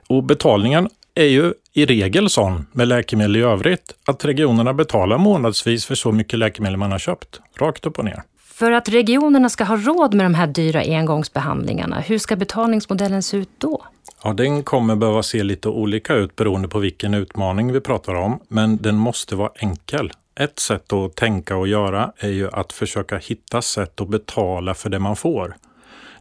Och 0.07 0.24
betalningen 0.24 0.89
är 1.15 1.25
ju 1.25 1.53
i 1.74 1.86
regel 1.86 2.29
sån 2.29 2.65
med 2.72 2.88
läkemedel 2.88 3.36
i 3.36 3.41
övrigt 3.41 3.95
att 4.05 4.25
regionerna 4.25 4.74
betalar 4.74 5.17
månadsvis 5.17 5.86
för 5.86 5.95
så 5.95 6.12
mycket 6.12 6.39
läkemedel 6.39 6.77
man 6.77 6.91
har 6.91 7.00
köpt, 7.00 7.39
rakt 7.60 7.86
upp 7.86 8.00
och 8.00 8.05
ner. 8.05 8.24
För 8.39 8.72
att 8.72 8.89
regionerna 8.89 9.50
ska 9.50 9.63
ha 9.63 9.77
råd 9.77 10.13
med 10.13 10.25
de 10.25 10.34
här 10.34 10.48
dyra 10.48 10.81
engångsbehandlingarna, 10.81 12.00
hur 12.00 12.17
ska 12.17 12.36
betalningsmodellen 12.36 13.24
se 13.24 13.38
ut 13.38 13.50
då? 13.57 13.86
Ja, 14.24 14.34
den 14.34 14.63
kommer 14.63 14.95
behöva 14.95 15.24
se 15.24 15.43
lite 15.43 15.69
olika 15.69 16.13
ut 16.13 16.36
beroende 16.36 16.67
på 16.67 16.79
vilken 16.79 17.13
utmaning 17.13 17.72
vi 17.72 17.81
pratar 17.81 18.13
om, 18.13 18.39
men 18.48 18.77
den 18.77 18.95
måste 18.95 19.36
vara 19.36 19.51
enkel. 19.55 20.12
Ett 20.39 20.60
sätt 20.60 20.93
att 20.93 21.15
tänka 21.15 21.57
och 21.57 21.67
göra 21.67 22.12
är 22.17 22.29
ju 22.29 22.50
att 22.51 22.74
försöka 22.74 23.17
hitta 23.17 23.62
sätt 23.62 24.01
att 24.01 24.10
betala 24.10 24.74
för 24.74 24.89
det 24.89 25.00
man 25.00 25.15
får. 25.15 25.55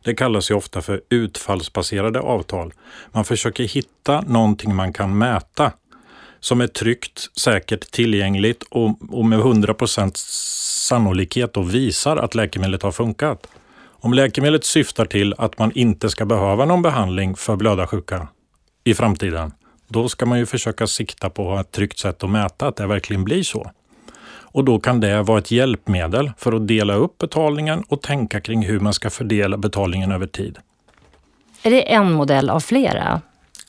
Det 0.04 0.14
kallas 0.14 0.50
ju 0.50 0.54
ofta 0.54 0.82
för 0.82 1.00
utfallsbaserade 1.08 2.20
avtal. 2.20 2.72
Man 3.12 3.24
försöker 3.24 3.64
hitta 3.64 4.20
någonting 4.20 4.74
man 4.74 4.92
kan 4.92 5.18
mäta 5.18 5.72
som 6.40 6.60
är 6.60 6.66
tryggt, 6.66 7.38
säkert, 7.38 7.90
tillgängligt 7.90 8.62
och, 8.70 8.98
och 9.10 9.24
med 9.24 9.38
100% 9.38 10.12
sannolikhet 10.86 11.56
och 11.56 11.74
visar 11.74 12.16
att 12.16 12.34
läkemedlet 12.34 12.82
har 12.82 12.92
funkat. 12.92 13.46
Om 13.86 14.14
läkemedlet 14.14 14.64
syftar 14.64 15.04
till 15.04 15.34
att 15.38 15.58
man 15.58 15.72
inte 15.74 16.10
ska 16.10 16.24
behöva 16.24 16.64
någon 16.64 16.82
behandling 16.82 17.36
för 17.36 17.56
blödarsjuka 17.56 18.28
i 18.84 18.94
framtiden, 18.94 19.52
då 19.88 20.08
ska 20.08 20.26
man 20.26 20.38
ju 20.38 20.46
försöka 20.46 20.86
sikta 20.86 21.30
på 21.30 21.56
ett 21.58 21.72
tryggt 21.72 21.98
sätt 21.98 22.24
att 22.24 22.30
mäta 22.30 22.66
att 22.66 22.76
det 22.76 22.86
verkligen 22.86 23.24
blir 23.24 23.42
så. 23.42 23.70
Och 24.54 24.64
då 24.64 24.78
kan 24.78 25.00
det 25.00 25.22
vara 25.22 25.38
ett 25.38 25.50
hjälpmedel 25.50 26.32
för 26.38 26.52
att 26.52 26.68
dela 26.68 26.94
upp 26.94 27.18
betalningen 27.18 27.84
och 27.88 28.02
tänka 28.02 28.40
kring 28.40 28.62
hur 28.62 28.80
man 28.80 28.92
ska 28.92 29.10
fördela 29.10 29.56
betalningen 29.56 30.12
över 30.12 30.26
tid. 30.26 30.58
Är 31.62 31.70
det 31.70 31.92
en 31.92 32.12
modell 32.12 32.50
av 32.50 32.60
flera? 32.60 33.20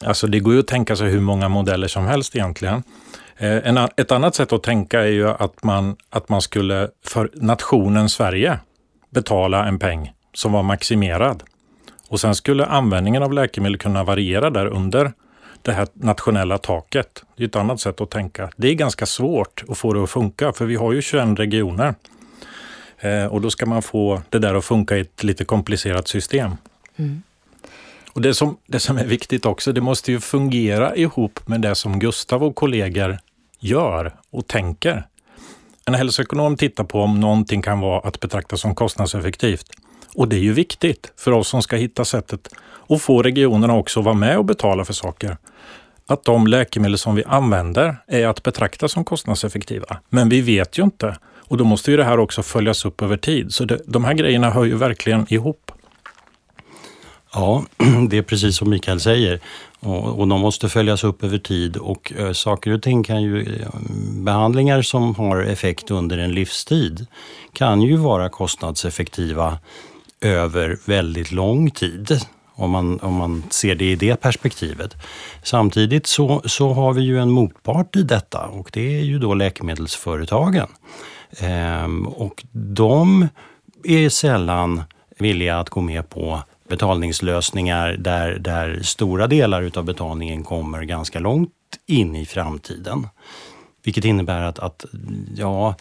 Alltså 0.05 0.27
det 0.27 0.39
går 0.39 0.53
ju 0.53 0.59
att 0.59 0.67
tänka 0.67 0.95
sig 0.95 1.09
hur 1.09 1.21
många 1.21 1.49
modeller 1.49 1.87
som 1.87 2.05
helst 2.05 2.35
egentligen. 2.35 2.83
Eh, 3.37 3.85
ett 3.97 4.11
annat 4.11 4.35
sätt 4.35 4.53
att 4.53 4.63
tänka 4.63 5.01
är 5.01 5.11
ju 5.11 5.29
att 5.29 5.63
man, 5.63 5.95
att 6.09 6.29
man 6.29 6.41
skulle 6.41 6.89
för 7.05 7.29
nationen 7.33 8.09
Sverige 8.09 8.59
betala 9.09 9.65
en 9.65 9.79
peng 9.79 10.13
som 10.33 10.51
var 10.51 10.63
maximerad. 10.63 11.43
Och 12.09 12.19
sen 12.19 12.35
skulle 12.35 12.65
användningen 12.65 13.23
av 13.23 13.33
läkemedel 13.33 13.77
kunna 13.77 14.03
variera 14.03 14.49
där 14.49 14.65
under 14.65 15.11
det 15.65 15.73
här 15.73 15.87
nationella 15.93 16.57
taket. 16.57 17.23
Det 17.35 17.43
är 17.43 17.47
ett 17.47 17.55
annat 17.55 17.79
sätt 17.79 18.01
att 18.01 18.09
tänka. 18.09 18.49
Det 18.57 18.67
är 18.67 18.73
ganska 18.73 19.05
svårt 19.05 19.63
att 19.69 19.77
få 19.77 19.93
det 19.93 20.03
att 20.03 20.09
funka 20.09 20.53
för 20.53 20.65
vi 20.65 20.75
har 20.75 20.91
ju 20.91 21.01
21 21.01 21.39
regioner. 21.39 21.95
Eh, 22.99 23.25
och 23.25 23.41
då 23.41 23.49
ska 23.49 23.65
man 23.65 23.81
få 23.81 24.21
det 24.29 24.39
där 24.39 24.55
att 24.55 24.65
funka 24.65 24.97
i 24.97 24.99
ett 25.01 25.23
lite 25.23 25.45
komplicerat 25.45 26.07
system. 26.07 26.51
Mm. 26.95 27.23
Och 28.13 28.21
det 28.21 28.33
som, 28.33 28.57
det 28.67 28.79
som 28.79 28.97
är 28.97 29.05
viktigt 29.05 29.45
också, 29.45 29.71
det 29.71 29.81
måste 29.81 30.11
ju 30.11 30.19
fungera 30.19 30.95
ihop 30.95 31.47
med 31.47 31.61
det 31.61 31.75
som 31.75 31.99
Gustav 31.99 32.43
och 32.43 32.55
kollegor 32.55 33.19
gör 33.59 34.15
och 34.29 34.47
tänker. 34.47 35.07
En 35.85 35.93
hälsoekonom 35.93 36.57
tittar 36.57 36.83
på 36.83 37.01
om 37.01 37.19
någonting 37.19 37.61
kan 37.61 37.79
vara 37.79 37.99
att 37.99 38.19
betrakta 38.19 38.57
som 38.57 38.75
kostnadseffektivt. 38.75 39.71
Och 40.15 40.27
det 40.27 40.35
är 40.35 40.39
ju 40.39 40.53
viktigt 40.53 41.11
för 41.17 41.31
oss 41.31 41.47
som 41.47 41.61
ska 41.61 41.75
hitta 41.75 42.05
sättet 42.05 42.49
att 42.89 43.01
få 43.01 43.21
regionerna 43.21 43.75
också 43.75 43.99
att 43.99 44.05
vara 44.05 44.15
med 44.15 44.37
och 44.37 44.45
betala 44.45 44.85
för 44.85 44.93
saker. 44.93 45.37
Att 46.07 46.23
de 46.23 46.47
läkemedel 46.47 46.97
som 46.97 47.15
vi 47.15 47.23
använder 47.23 47.97
är 48.07 48.27
att 48.27 48.43
betrakta 48.43 48.87
som 48.87 49.05
kostnadseffektiva. 49.05 49.97
Men 50.09 50.29
vi 50.29 50.41
vet 50.41 50.77
ju 50.77 50.83
inte. 50.83 51.17
Och 51.47 51.57
då 51.57 51.63
måste 51.63 51.91
ju 51.91 51.97
det 51.97 52.03
här 52.03 52.19
också 52.19 52.43
följas 52.43 52.85
upp 52.85 53.01
över 53.01 53.17
tid. 53.17 53.53
Så 53.53 53.65
det, 53.65 53.79
de 53.85 54.05
här 54.05 54.13
grejerna 54.13 54.49
hör 54.49 54.63
ju 54.63 54.75
verkligen 54.75 55.33
ihop. 55.33 55.71
Ja, 57.33 57.63
det 58.09 58.17
är 58.17 58.21
precis 58.21 58.57
som 58.57 58.69
Mikael 58.69 58.99
säger. 58.99 59.39
Och, 59.79 60.19
och 60.19 60.27
de 60.27 60.41
måste 60.41 60.69
följas 60.69 61.03
upp 61.03 61.23
över 61.23 61.37
tid 61.37 61.77
och 61.77 62.13
eh, 62.17 62.31
saker 62.31 62.71
och 62.71 62.81
ting 62.81 63.03
kan 63.03 63.21
ju, 63.21 63.41
eh, 63.41 63.67
behandlingar 64.11 64.81
som 64.81 65.15
har 65.15 65.41
effekt 65.41 65.91
under 65.91 66.17
en 66.17 66.31
livstid 66.31 67.05
kan 67.53 67.81
ju 67.81 67.97
vara 67.97 68.29
kostnadseffektiva 68.29 69.57
över 70.25 70.77
väldigt 70.85 71.31
lång 71.31 71.71
tid. 71.71 72.19
Om 72.57 72.71
man, 72.71 72.99
om 72.99 73.13
man 73.13 73.43
ser 73.49 73.75
det 73.75 73.91
i 73.91 73.95
det 73.95 74.21
perspektivet. 74.21 74.95
Samtidigt 75.43 76.07
så, 76.07 76.41
så 76.45 76.73
har 76.73 76.93
vi 76.93 77.01
ju 77.01 77.19
en 77.19 77.31
motpart 77.31 77.95
i 77.95 78.03
detta 78.03 78.45
och 78.45 78.69
det 78.73 78.97
är 78.97 79.01
ju 79.01 79.19
då 79.19 79.33
läkemedelsföretagen. 79.33 80.67
Ehm, 81.39 82.07
och 82.07 82.45
de 82.51 83.27
är 83.83 84.09
sällan 84.09 84.83
villiga 85.17 85.59
att 85.59 85.69
gå 85.69 85.81
med 85.81 86.09
på 86.09 86.43
betalningslösningar 86.69 87.95
där, 87.99 88.39
där 88.39 88.79
stora 88.83 89.27
delar 89.27 89.61
utav 89.61 89.83
betalningen 89.83 90.43
kommer 90.43 90.83
ganska 90.83 91.19
långt 91.19 91.51
in 91.85 92.15
i 92.15 92.25
framtiden. 92.25 93.07
Vilket 93.83 94.05
innebär 94.05 94.41
att, 94.41 94.59
att 94.59 94.85
ja, 95.35 95.75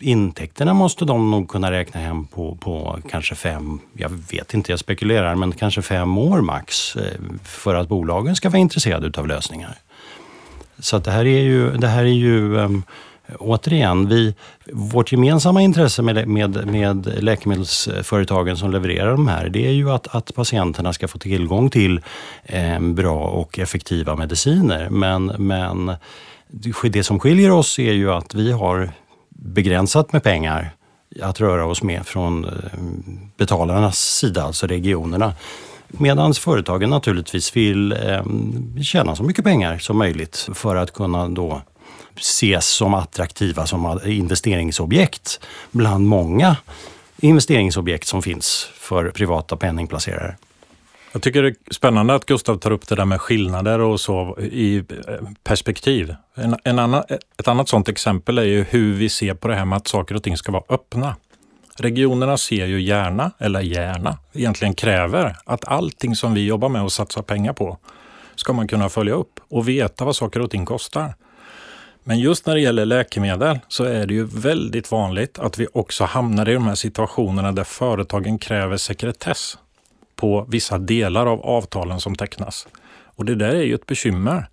intäkterna 0.00 0.74
måste 0.74 1.04
de 1.04 1.30
nog 1.30 1.48
kunna 1.48 1.70
räkna 1.70 2.00
hem 2.00 2.26
på, 2.26 2.56
på 2.56 2.98
kanske 3.10 3.34
fem, 3.34 3.80
jag 3.92 4.10
vet 4.30 4.54
inte, 4.54 4.72
jag 4.72 4.78
spekulerar, 4.78 5.34
men 5.34 5.52
kanske 5.52 5.82
fem 5.82 6.18
år 6.18 6.40
max 6.40 6.96
eh, 6.96 7.02
för 7.44 7.74
att 7.74 7.88
bolagen 7.88 8.36
ska 8.36 8.48
vara 8.48 8.58
intresserade 8.58 9.06
utav 9.06 9.26
lösningar. 9.26 9.78
Så 10.78 10.98
det 10.98 11.10
här 11.10 11.24
är 11.26 11.40
ju, 11.40 11.70
det 11.70 11.86
här 11.86 12.04
är 12.04 12.08
ju 12.08 12.58
ehm, 12.60 12.82
återigen, 13.38 14.08
vi, 14.08 14.34
vårt 14.72 15.12
gemensamma 15.12 15.62
intresse 15.62 16.02
med, 16.02 16.28
med, 16.28 16.66
med 16.66 17.22
läkemedelsföretagen 17.22 18.56
som 18.56 18.70
levererar 18.70 19.10
de 19.10 19.28
här, 19.28 19.48
det 19.48 19.66
är 19.66 19.72
ju 19.72 19.90
att, 19.90 20.14
att 20.14 20.34
patienterna 20.34 20.92
ska 20.92 21.08
få 21.08 21.18
tillgång 21.18 21.70
till 21.70 22.00
eh, 22.44 22.80
bra 22.80 23.24
och 23.24 23.58
effektiva 23.58 24.16
mediciner. 24.16 24.88
Men, 24.90 25.26
men 25.26 25.92
det 26.82 27.04
som 27.04 27.20
skiljer 27.20 27.50
oss 27.50 27.78
är 27.78 27.92
ju 27.92 28.12
att 28.12 28.34
vi 28.34 28.52
har 28.52 28.90
begränsat 29.46 30.12
med 30.12 30.22
pengar 30.22 30.70
att 31.22 31.40
röra 31.40 31.66
oss 31.66 31.82
med 31.82 32.06
från 32.06 32.44
eh, 32.44 32.50
betalarnas 33.36 33.98
sida, 33.98 34.42
alltså 34.42 34.66
regionerna. 34.66 35.34
Medan 35.88 36.34
företagen 36.34 36.90
naturligtvis 36.90 37.56
vill 37.56 37.92
eh, 37.92 38.22
tjäna 38.82 39.16
så 39.16 39.22
mycket 39.22 39.44
pengar 39.44 39.78
som 39.78 39.98
möjligt 39.98 40.48
för 40.54 40.76
att 40.76 40.92
kunna 40.92 41.28
då 41.28 41.62
ses 42.16 42.66
som 42.66 42.94
attraktiva 42.94 43.66
som 43.66 44.00
investeringsobjekt 44.04 45.40
bland 45.70 46.06
många 46.06 46.56
investeringsobjekt 47.20 48.06
som 48.06 48.22
finns 48.22 48.68
för 48.74 49.10
privata 49.10 49.56
penningplacerare. 49.56 50.36
Jag 51.16 51.22
tycker 51.22 51.42
det 51.42 51.48
är 51.48 51.74
spännande 51.74 52.14
att 52.14 52.26
Gustav 52.26 52.56
tar 52.56 52.70
upp 52.70 52.88
det 52.88 52.94
där 52.94 53.04
med 53.04 53.20
skillnader 53.20 53.80
och 53.80 54.00
så 54.00 54.38
i 54.40 54.76
eh, 54.76 54.84
perspektiv. 55.44 56.14
En, 56.34 56.56
en 56.64 56.78
annan, 56.78 57.02
ett 57.38 57.48
annat 57.48 57.68
sådant 57.68 57.88
exempel 57.88 58.38
är 58.38 58.42
ju 58.42 58.62
hur 58.62 58.94
vi 58.94 59.08
ser 59.08 59.34
på 59.34 59.48
det 59.48 59.54
här 59.54 59.64
med 59.64 59.76
att 59.76 59.88
saker 59.88 60.14
och 60.14 60.22
ting 60.22 60.36
ska 60.36 60.52
vara 60.52 60.62
öppna. 60.68 61.16
Regionerna 61.76 62.36
ser 62.36 62.66
ju 62.66 62.80
gärna, 62.80 63.30
eller 63.38 63.60
gärna, 63.60 64.18
egentligen 64.32 64.74
kräver 64.74 65.36
att 65.44 65.64
allting 65.64 66.16
som 66.16 66.34
vi 66.34 66.46
jobbar 66.46 66.68
med 66.68 66.82
och 66.82 66.92
satsar 66.92 67.22
pengar 67.22 67.52
på 67.52 67.78
ska 68.34 68.52
man 68.52 68.68
kunna 68.68 68.88
följa 68.88 69.14
upp 69.14 69.40
och 69.48 69.68
veta 69.68 70.04
vad 70.04 70.16
saker 70.16 70.40
och 70.40 70.50
ting 70.50 70.64
kostar. 70.64 71.14
Men 72.04 72.18
just 72.18 72.46
när 72.46 72.54
det 72.54 72.60
gäller 72.60 72.84
läkemedel 72.84 73.58
så 73.68 73.84
är 73.84 74.06
det 74.06 74.14
ju 74.14 74.24
väldigt 74.24 74.90
vanligt 74.90 75.38
att 75.38 75.58
vi 75.58 75.66
också 75.72 76.04
hamnar 76.04 76.48
i 76.48 76.54
de 76.54 76.66
här 76.66 76.74
situationerna 76.74 77.52
där 77.52 77.64
företagen 77.64 78.38
kräver 78.38 78.76
sekretess 78.76 79.58
på 80.16 80.46
vissa 80.48 80.78
delar 80.78 81.26
av 81.26 81.42
avtalen 81.42 82.00
som 82.00 82.14
tecknas. 82.14 82.68
Och 83.04 83.24
det 83.24 83.34
där 83.34 83.54
är 83.54 83.62
ju 83.62 83.74
ett 83.74 83.86
bekymmer. 83.86 84.48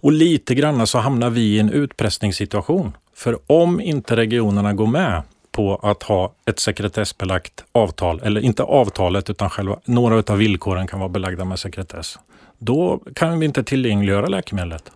Och 0.00 0.12
lite 0.12 0.54
grann 0.54 0.86
så 0.86 0.98
hamnar 0.98 1.30
vi 1.30 1.40
i 1.40 1.58
en 1.58 1.70
utpressningssituation. 1.70 2.96
För 3.14 3.38
om 3.46 3.80
inte 3.80 4.16
regionerna 4.16 4.72
går 4.72 4.86
med 4.86 5.22
på 5.52 5.76
att 5.76 6.02
ha 6.02 6.32
ett 6.46 6.58
sekretessbelagt 6.58 7.64
avtal, 7.72 8.20
eller 8.22 8.40
inte 8.40 8.62
avtalet 8.62 9.30
utan 9.30 9.50
själva, 9.50 9.78
några 9.84 10.32
av 10.32 10.38
villkoren 10.38 10.86
kan 10.86 11.00
vara 11.00 11.08
belagda 11.08 11.44
med 11.44 11.58
sekretess. 11.58 12.18
Då 12.58 13.00
kan 13.14 13.40
vi 13.40 13.46
inte 13.46 13.64
tillgängliggöra 13.64 14.26
läkemedlet. 14.26 14.92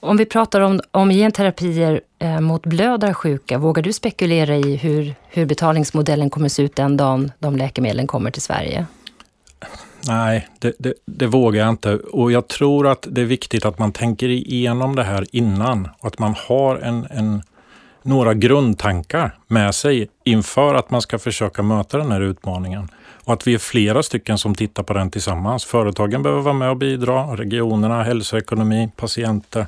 Om 0.00 0.16
vi 0.16 0.24
pratar 0.24 0.60
om, 0.60 0.80
om 0.90 1.10
genterapier 1.10 2.00
eh, 2.18 2.40
mot 2.40 2.66
blödarsjuka, 2.66 3.58
vågar 3.58 3.82
du 3.82 3.92
spekulera 3.92 4.56
i 4.56 4.76
hur, 4.76 5.14
hur 5.28 5.46
betalningsmodellen 5.46 6.30
kommer 6.30 6.48
se 6.48 6.62
ut 6.62 6.76
den 6.76 6.96
dagen 6.96 7.32
de 7.38 7.56
läkemedlen 7.56 8.06
kommer 8.06 8.30
till 8.30 8.42
Sverige? 8.42 8.86
Nej, 10.08 10.48
det, 10.58 10.72
det, 10.78 10.94
det, 11.04 11.26
vågar 11.26 11.60
jag 11.60 11.70
inte. 11.70 11.96
Och 11.96 12.32
jag 12.32 12.48
tror 12.48 12.86
att 12.86 13.06
det 13.10 13.20
är 13.20 13.24
viktigt 13.24 13.64
att 13.64 13.78
man 13.78 13.92
tänker 13.92 14.28
igenom 14.28 14.96
det 14.96 15.02
här 15.02 15.26
innan 15.32 15.88
och 15.98 16.06
att 16.06 16.18
man 16.18 16.34
har 16.48 16.76
en, 16.76 17.06
en, 17.10 17.42
några 18.08 18.34
grundtankar 18.34 19.38
med 19.46 19.74
sig 19.74 20.08
inför 20.24 20.74
att 20.74 20.90
man 20.90 21.02
ska 21.02 21.18
försöka 21.18 21.62
möta 21.62 21.98
den 21.98 22.12
här 22.12 22.20
utmaningen. 22.20 22.88
Och 23.24 23.32
att 23.32 23.46
vi 23.46 23.54
är 23.54 23.58
flera 23.58 24.02
stycken 24.02 24.38
som 24.38 24.54
tittar 24.54 24.82
på 24.82 24.92
den 24.92 25.10
tillsammans. 25.10 25.64
Företagen 25.64 26.22
behöver 26.22 26.42
vara 26.42 26.54
med 26.54 26.70
och 26.70 26.76
bidra, 26.76 27.36
regionerna, 27.36 28.02
hälsoekonomi, 28.02 28.90
patienter. 28.96 29.66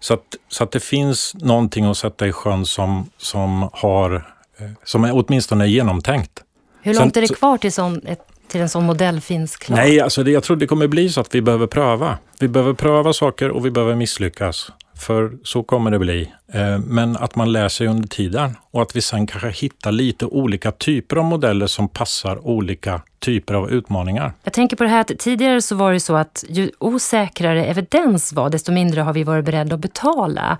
Så 0.00 0.14
att, 0.14 0.24
så 0.48 0.64
att 0.64 0.72
det 0.72 0.80
finns 0.80 1.34
någonting 1.34 1.84
att 1.84 1.96
sätta 1.96 2.26
i 2.26 2.32
sjön 2.32 2.66
som, 2.66 3.10
som, 3.16 3.68
har, 3.72 4.14
eh, 4.58 4.70
som 4.84 5.04
är 5.04 5.10
åtminstone 5.14 5.64
är 5.64 5.68
genomtänkt. 5.68 6.42
Hur 6.82 6.94
långt 6.94 7.14
Sen, 7.14 7.22
är 7.24 7.28
det 7.28 7.34
kvar 7.34 7.58
till, 7.58 7.72
sån, 7.72 8.00
till 8.48 8.60
en 8.60 8.68
sån 8.68 8.84
modell 8.84 9.20
finns 9.20 9.56
klar? 9.56 9.76
Nej, 9.76 10.00
alltså 10.00 10.22
det, 10.22 10.30
jag 10.30 10.42
tror 10.42 10.56
det 10.56 10.66
kommer 10.66 10.86
bli 10.86 11.08
så 11.08 11.20
att 11.20 11.34
vi 11.34 11.42
behöver 11.42 11.66
pröva. 11.66 12.18
Vi 12.40 12.48
behöver 12.48 12.72
pröva 12.72 13.12
saker 13.12 13.50
och 13.50 13.66
vi 13.66 13.70
behöver 13.70 13.94
misslyckas. 13.94 14.72
För 14.96 15.32
så 15.42 15.62
kommer 15.62 15.90
det 15.90 15.98
bli. 15.98 16.32
Eh, 16.52 16.78
men 16.78 17.16
att 17.16 17.36
man 17.36 17.52
lär 17.52 17.68
sig 17.68 17.86
under 17.86 18.08
tiden 18.08 18.56
och 18.70 18.82
att 18.82 18.96
vi 18.96 19.00
sen 19.00 19.26
kanske 19.26 19.50
hittar 19.50 19.92
lite 19.92 20.26
olika 20.26 20.72
typer 20.72 21.16
av 21.16 21.24
modeller 21.24 21.66
som 21.66 21.88
passar 21.88 22.46
olika 22.46 23.00
typer 23.18 23.54
av 23.54 23.70
utmaningar. 23.70 24.32
Jag 24.42 24.52
tänker 24.52 24.76
på 24.76 24.84
det 24.84 24.90
här 24.90 25.00
att 25.00 25.18
tidigare 25.18 25.62
så 25.62 25.76
var 25.76 25.92
det 25.92 26.00
så 26.00 26.16
att 26.16 26.44
ju 26.48 26.70
osäkrare 26.78 27.64
evidens 27.64 28.32
var, 28.32 28.50
desto 28.50 28.72
mindre 28.72 29.00
har 29.00 29.12
vi 29.12 29.24
varit 29.24 29.44
beredda 29.44 29.74
att 29.74 29.80
betala. 29.80 30.58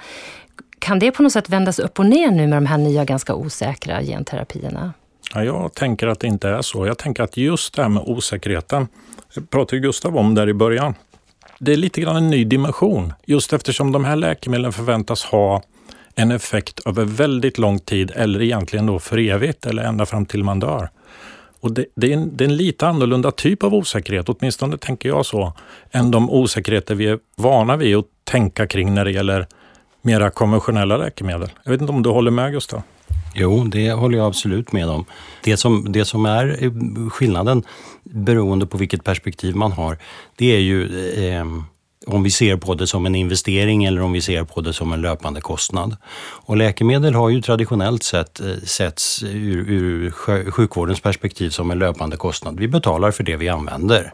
Kan 0.79 0.99
det 0.99 1.11
på 1.11 1.23
något 1.23 1.33
sätt 1.33 1.49
vändas 1.49 1.79
upp 1.79 1.99
och 1.99 2.07
ner 2.07 2.31
nu 2.31 2.47
med 2.47 2.57
de 2.57 2.67
här 2.67 2.79
nya 2.79 3.05
ganska 3.05 3.35
osäkra 3.35 4.03
genterapierna? 4.03 4.93
Ja, 5.35 5.45
jag 5.45 5.75
tänker 5.75 6.07
att 6.07 6.21
det 6.21 6.27
inte 6.27 6.49
är 6.49 6.63
så. 6.63 6.87
Jag 6.87 6.99
tänker 6.99 7.23
att 7.23 7.37
just 7.37 7.75
det 7.75 7.83
här 7.83 7.89
med 7.89 8.03
osäkerheten, 8.07 8.89
pratade 9.51 9.81
Gustav 9.81 10.17
om 10.17 10.35
där 10.35 10.49
i 10.49 10.55
början. 10.55 10.95
Det 11.65 11.73
är 11.73 11.77
lite 11.77 12.01
grann 12.01 12.17
en 12.17 12.31
ny 12.31 12.45
dimension 12.45 13.13
just 13.25 13.53
eftersom 13.53 13.93
de 13.93 14.05
här 14.05 14.17
läkemedlen 14.17 14.73
förväntas 14.73 15.25
ha 15.25 15.63
en 16.15 16.31
effekt 16.31 16.81
över 16.87 17.05
väldigt 17.05 17.59
lång 17.59 17.79
tid 17.79 18.13
eller 18.15 18.43
egentligen 18.43 18.87
då 18.87 18.99
för 18.99 19.19
evigt 19.19 19.67
eller 19.67 19.83
ända 19.83 20.07
fram 20.07 20.27
till 20.27 20.45
man 20.45 20.61
dör. 20.61 20.89
Och 21.61 21.73
det, 21.73 21.85
det, 21.95 22.13
är 22.13 22.17
en, 22.17 22.37
det 22.37 22.45
är 22.45 22.49
en 22.49 22.57
lite 22.57 22.87
annorlunda 22.87 23.31
typ 23.31 23.63
av 23.63 23.75
osäkerhet, 23.75 24.29
åtminstone 24.29 24.79
tänker 24.79 25.09
jag 25.09 25.27
så, 25.27 25.53
än 25.91 26.11
de 26.11 26.31
osäkerheter 26.31 26.95
vi 26.95 27.07
är 27.07 27.19
vana 27.37 27.77
vid 27.77 27.97
att 27.97 28.07
tänka 28.25 28.67
kring 28.67 28.95
när 28.95 29.05
det 29.05 29.11
gäller 29.11 29.47
mera 30.03 30.31
konventionella 30.31 30.97
läkemedel. 30.97 31.49
Jag 31.65 31.73
vet 31.73 31.81
inte 31.81 31.93
om 31.93 32.03
du 32.03 32.11
håller 32.11 32.31
med 32.31 32.53
Gustav? 32.53 32.83
Jo, 33.35 33.65
det 33.65 33.93
håller 33.93 34.19
jag 34.19 34.27
absolut 34.27 34.73
med 34.73 34.89
om. 34.89 35.05
Det 35.43 35.57
som, 35.57 35.93
det 35.93 36.05
som 36.05 36.27
är 36.27 36.65
eh, 36.65 36.73
skillnaden, 37.11 37.63
beroende 38.03 38.67
på 38.67 38.79
vilket 38.79 39.05
perspektiv 39.05 39.57
man 39.57 39.73
har, 39.73 39.99
det 40.37 40.57
är 40.57 40.61
ju 40.61 41.09
eh, 41.29 41.45
om 42.07 42.23
vi 42.23 42.31
ser 42.31 42.57
på 42.57 42.75
det 42.75 42.87
som 42.87 43.07
en 43.07 43.15
investering 43.15 43.85
eller 43.85 44.03
om 44.03 44.13
vi 44.13 44.21
ser 44.21 44.45
på 44.45 44.61
det 44.61 44.73
som 44.73 44.93
en 44.93 45.01
löpande 45.01 45.41
kostnad. 45.41 45.97
Och 46.47 46.57
läkemedel 46.57 47.15
har 47.15 47.29
ju 47.29 47.43
traditionellt 47.43 48.03
sett 48.03 48.41
eh, 48.41 48.47
setts 48.65 49.23
ur, 49.23 49.71
ur 49.71 50.11
sjukvårdens 50.51 51.01
perspektiv 51.01 51.51
som 51.51 51.71
en 51.71 51.79
löpande 51.79 52.17
kostnad. 52.17 52.61
Vi 52.61 52.69
betalar 52.69 53.11
för 53.11 53.25
det 53.25 53.37
vi 53.37 53.49
använder. 53.49 54.13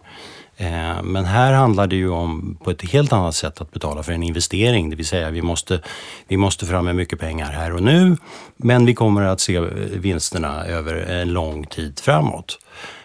Eh, 0.61 1.03
men 1.03 1.25
här 1.25 1.53
handlar 1.53 1.87
det 1.87 1.97
ju 1.97 2.09
om 2.11 2.59
på 2.65 2.71
ett 2.71 2.91
helt 2.91 3.13
annat 3.13 3.35
sätt 3.35 3.61
att 3.61 3.71
betala 3.71 4.03
för 4.03 4.13
en 4.13 4.23
investering, 4.23 4.91
det 4.91 4.97
vill 4.97 5.07
säga 5.07 5.31
vi 5.31 5.43
måste, 5.43 5.81
vi 6.29 6.37
måste 6.37 6.67
fram 6.67 6.85
med 6.85 6.97
mycket 6.97 7.21
pengar 7.21 7.53
här 7.53 7.75
och 7.75 7.83
nu, 7.83 8.17
men 8.57 8.87
vi 8.87 8.95
kommer 8.95 9.23
att 9.23 9.41
se 9.41 9.61
vinsterna 9.95 10.65
över 10.65 10.95
en 10.95 11.33
lång 11.33 11.67
tid 11.67 12.01
framåt. 12.01 12.59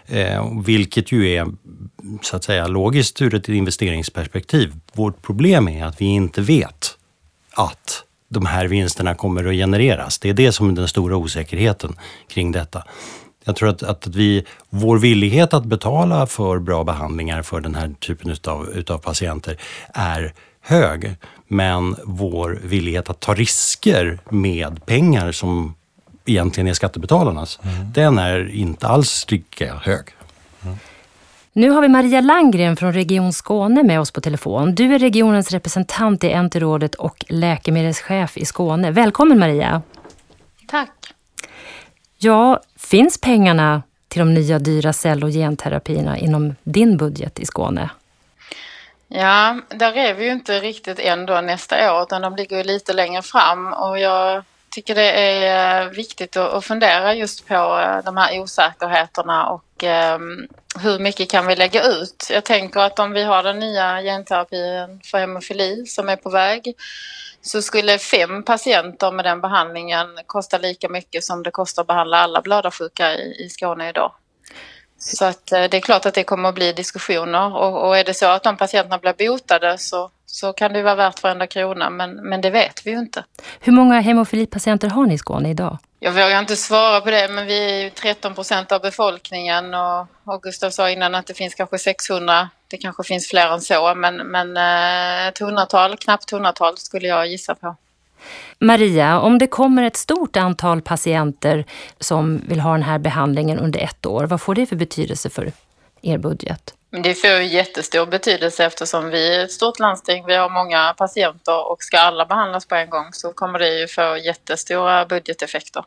Eh, 0.06 0.52
vilket 0.64 1.12
ju 1.12 1.32
är 1.32 1.46
så 2.22 2.36
att 2.36 2.44
säga 2.44 2.66
logiskt 2.66 3.22
ur 3.22 3.34
ett 3.34 3.48
investeringsperspektiv. 3.48 4.74
Vårt 4.92 5.22
problem 5.22 5.68
är 5.68 5.84
att 5.84 6.00
vi 6.00 6.04
inte 6.04 6.40
vet 6.40 6.96
att 7.52 8.02
de 8.28 8.46
här 8.46 8.66
vinsterna 8.66 9.14
kommer 9.14 9.44
att 9.44 9.54
genereras. 9.54 10.18
Det 10.18 10.28
är 10.28 10.34
det 10.34 10.52
som 10.52 10.70
är 10.70 10.72
den 10.72 10.88
stora 10.88 11.16
osäkerheten 11.16 11.96
kring 12.28 12.52
detta. 12.52 12.84
Jag 13.46 13.56
tror 13.56 13.68
att, 13.68 13.82
att 13.82 14.06
vi, 14.06 14.44
vår 14.70 14.98
villighet 14.98 15.54
att 15.54 15.64
betala 15.64 16.26
för 16.26 16.58
bra 16.58 16.84
behandlingar 16.84 17.42
för 17.42 17.60
den 17.60 17.74
här 17.74 17.94
typen 18.00 18.30
utav, 18.30 18.68
utav 18.68 18.98
patienter 18.98 19.60
är 19.94 20.32
hög. 20.60 21.16
Men 21.48 21.96
vår 22.04 22.58
villighet 22.62 23.10
att 23.10 23.20
ta 23.20 23.34
risker 23.34 24.18
med 24.30 24.86
pengar 24.86 25.32
som 25.32 25.74
egentligen 26.24 26.68
är 26.68 26.74
skattebetalarnas, 26.74 27.58
mm. 27.62 27.92
den 27.92 28.18
är 28.18 28.54
inte 28.54 28.88
alls 28.88 29.26
lika 29.30 29.74
hög. 29.74 30.06
Mm. 30.62 30.76
Nu 31.52 31.70
har 31.70 31.82
vi 31.82 31.88
Maria 31.88 32.20
Langgren 32.20 32.76
från 32.76 32.92
Region 32.92 33.32
Skåne 33.32 33.82
med 33.82 34.00
oss 34.00 34.10
på 34.10 34.20
telefon. 34.20 34.74
Du 34.74 34.94
är 34.94 34.98
regionens 34.98 35.50
representant 35.50 36.24
i 36.24 36.42
NT-rådet 36.42 36.94
och 36.94 37.24
läkemedelschef 37.28 38.36
i 38.36 38.44
Skåne. 38.44 38.90
Välkommen 38.90 39.38
Maria! 39.38 39.82
Tack! 40.66 41.15
Ja, 42.18 42.60
finns 42.76 43.20
pengarna 43.20 43.82
till 44.08 44.18
de 44.18 44.34
nya 44.34 44.58
dyra 44.58 44.92
cell 44.92 45.24
och 45.24 45.30
genterapierna 45.30 46.18
inom 46.18 46.54
din 46.62 46.96
budget 46.96 47.38
i 47.38 47.46
Skåne? 47.46 47.90
Ja, 49.08 49.60
där 49.68 49.96
är 49.96 50.14
vi 50.14 50.24
ju 50.24 50.32
inte 50.32 50.60
riktigt 50.60 50.98
än 50.98 51.26
då 51.26 51.40
nästa 51.40 51.94
år 51.94 52.02
utan 52.02 52.22
de 52.22 52.36
ligger 52.36 52.64
lite 52.64 52.92
längre 52.92 53.22
fram 53.22 53.72
och 53.72 53.98
jag 53.98 54.44
tycker 54.70 54.94
det 54.94 55.12
är 55.12 55.82
eh, 55.82 55.88
viktigt 55.88 56.36
att 56.36 56.64
fundera 56.64 57.14
just 57.14 57.48
på 57.48 57.54
eh, 57.54 58.04
de 58.04 58.16
här 58.16 58.40
osäkerheterna 58.40 59.48
och 59.48 59.84
ehm, 59.84 60.48
hur 60.80 60.98
mycket 60.98 61.30
kan 61.30 61.46
vi 61.46 61.56
lägga 61.56 61.82
ut? 61.82 62.28
Jag 62.30 62.44
tänker 62.44 62.80
att 62.80 62.98
om 62.98 63.12
vi 63.12 63.22
har 63.22 63.42
den 63.42 63.58
nya 63.58 64.02
genterapin 64.02 65.00
för 65.04 65.18
hemofili 65.18 65.86
som 65.86 66.08
är 66.08 66.16
på 66.16 66.30
väg 66.30 66.74
så 67.46 67.62
skulle 67.62 67.98
fem 67.98 68.42
patienter 68.42 69.12
med 69.12 69.24
den 69.24 69.40
behandlingen 69.40 70.06
kosta 70.26 70.58
lika 70.58 70.88
mycket 70.88 71.24
som 71.24 71.42
det 71.42 71.50
kostar 71.50 71.82
att 71.82 71.86
behandla 71.86 72.16
alla 72.16 72.42
blödarsjuka 72.42 73.14
i, 73.14 73.44
i 73.44 73.48
Skåne 73.48 73.88
idag. 73.88 74.12
Så 74.98 75.24
att 75.24 75.52
eh, 75.52 75.64
det 75.64 75.76
är 75.76 75.80
klart 75.80 76.06
att 76.06 76.14
det 76.14 76.24
kommer 76.24 76.48
att 76.48 76.54
bli 76.54 76.72
diskussioner 76.72 77.56
och, 77.56 77.86
och 77.86 77.98
är 77.98 78.04
det 78.04 78.14
så 78.14 78.26
att 78.26 78.42
de 78.42 78.56
patienterna 78.56 78.98
blir 78.98 79.28
botade 79.28 79.78
så, 79.78 80.10
så 80.26 80.52
kan 80.52 80.72
det 80.72 80.82
vara 80.82 80.94
värt 80.94 81.22
varenda 81.22 81.46
krona 81.46 81.90
men, 81.90 82.14
men 82.14 82.40
det 82.40 82.50
vet 82.50 82.86
vi 82.86 82.90
ju 82.90 82.98
inte. 82.98 83.24
Hur 83.60 83.72
många 83.72 84.00
hemofilipatienter 84.00 84.88
har 84.88 85.06
ni 85.06 85.14
i 85.14 85.18
Skåne 85.18 85.50
idag? 85.50 85.78
Jag 86.00 86.12
vågar 86.12 86.38
inte 86.38 86.56
svara 86.56 87.00
på 87.00 87.10
det 87.10 87.28
men 87.28 87.46
vi 87.46 87.70
är 87.70 87.84
ju 87.84 87.90
13 87.90 88.34
procent 88.34 88.72
av 88.72 88.80
befolkningen 88.80 89.74
och, 89.74 90.06
och 90.24 90.42
Gustav 90.42 90.70
sa 90.70 90.90
innan 90.90 91.14
att 91.14 91.26
det 91.26 91.34
finns 91.34 91.54
kanske 91.54 91.78
600 91.78 92.48
det 92.68 92.76
kanske 92.76 93.02
finns 93.02 93.28
fler 93.28 93.46
än 93.52 93.60
så, 93.60 93.94
men, 93.94 94.16
men 94.16 94.56
eh, 94.56 95.28
ett 95.28 95.38
hundratal, 95.38 95.96
knappt 95.96 96.30
hundratal 96.30 96.78
skulle 96.78 97.06
jag 97.06 97.26
gissa 97.26 97.54
på. 97.54 97.76
Maria, 98.58 99.20
om 99.20 99.38
det 99.38 99.46
kommer 99.46 99.82
ett 99.82 99.96
stort 99.96 100.36
antal 100.36 100.82
patienter 100.82 101.64
som 102.00 102.42
vill 102.48 102.60
ha 102.60 102.72
den 102.72 102.82
här 102.82 102.98
behandlingen 102.98 103.58
under 103.58 103.80
ett 103.80 104.06
år, 104.06 104.24
vad 104.24 104.40
får 104.40 104.54
det 104.54 104.66
för 104.66 104.76
betydelse 104.76 105.30
för 105.30 105.52
er 106.02 106.18
budget? 106.18 106.74
Det 106.90 107.14
får 107.14 107.30
jättestor 107.30 108.06
betydelse 108.06 108.64
eftersom 108.64 109.10
vi 109.10 109.36
är 109.36 109.44
ett 109.44 109.52
stort 109.52 109.78
landsting, 109.78 110.26
vi 110.26 110.34
har 110.34 110.50
många 110.50 110.94
patienter 110.94 111.70
och 111.70 111.82
ska 111.82 111.98
alla 111.98 112.26
behandlas 112.26 112.66
på 112.66 112.74
en 112.74 112.90
gång 112.90 113.12
så 113.12 113.32
kommer 113.32 113.58
det 113.58 113.78
ju 113.78 113.88
få 113.88 114.16
jättestora 114.16 115.06
budgeteffekter. 115.06 115.84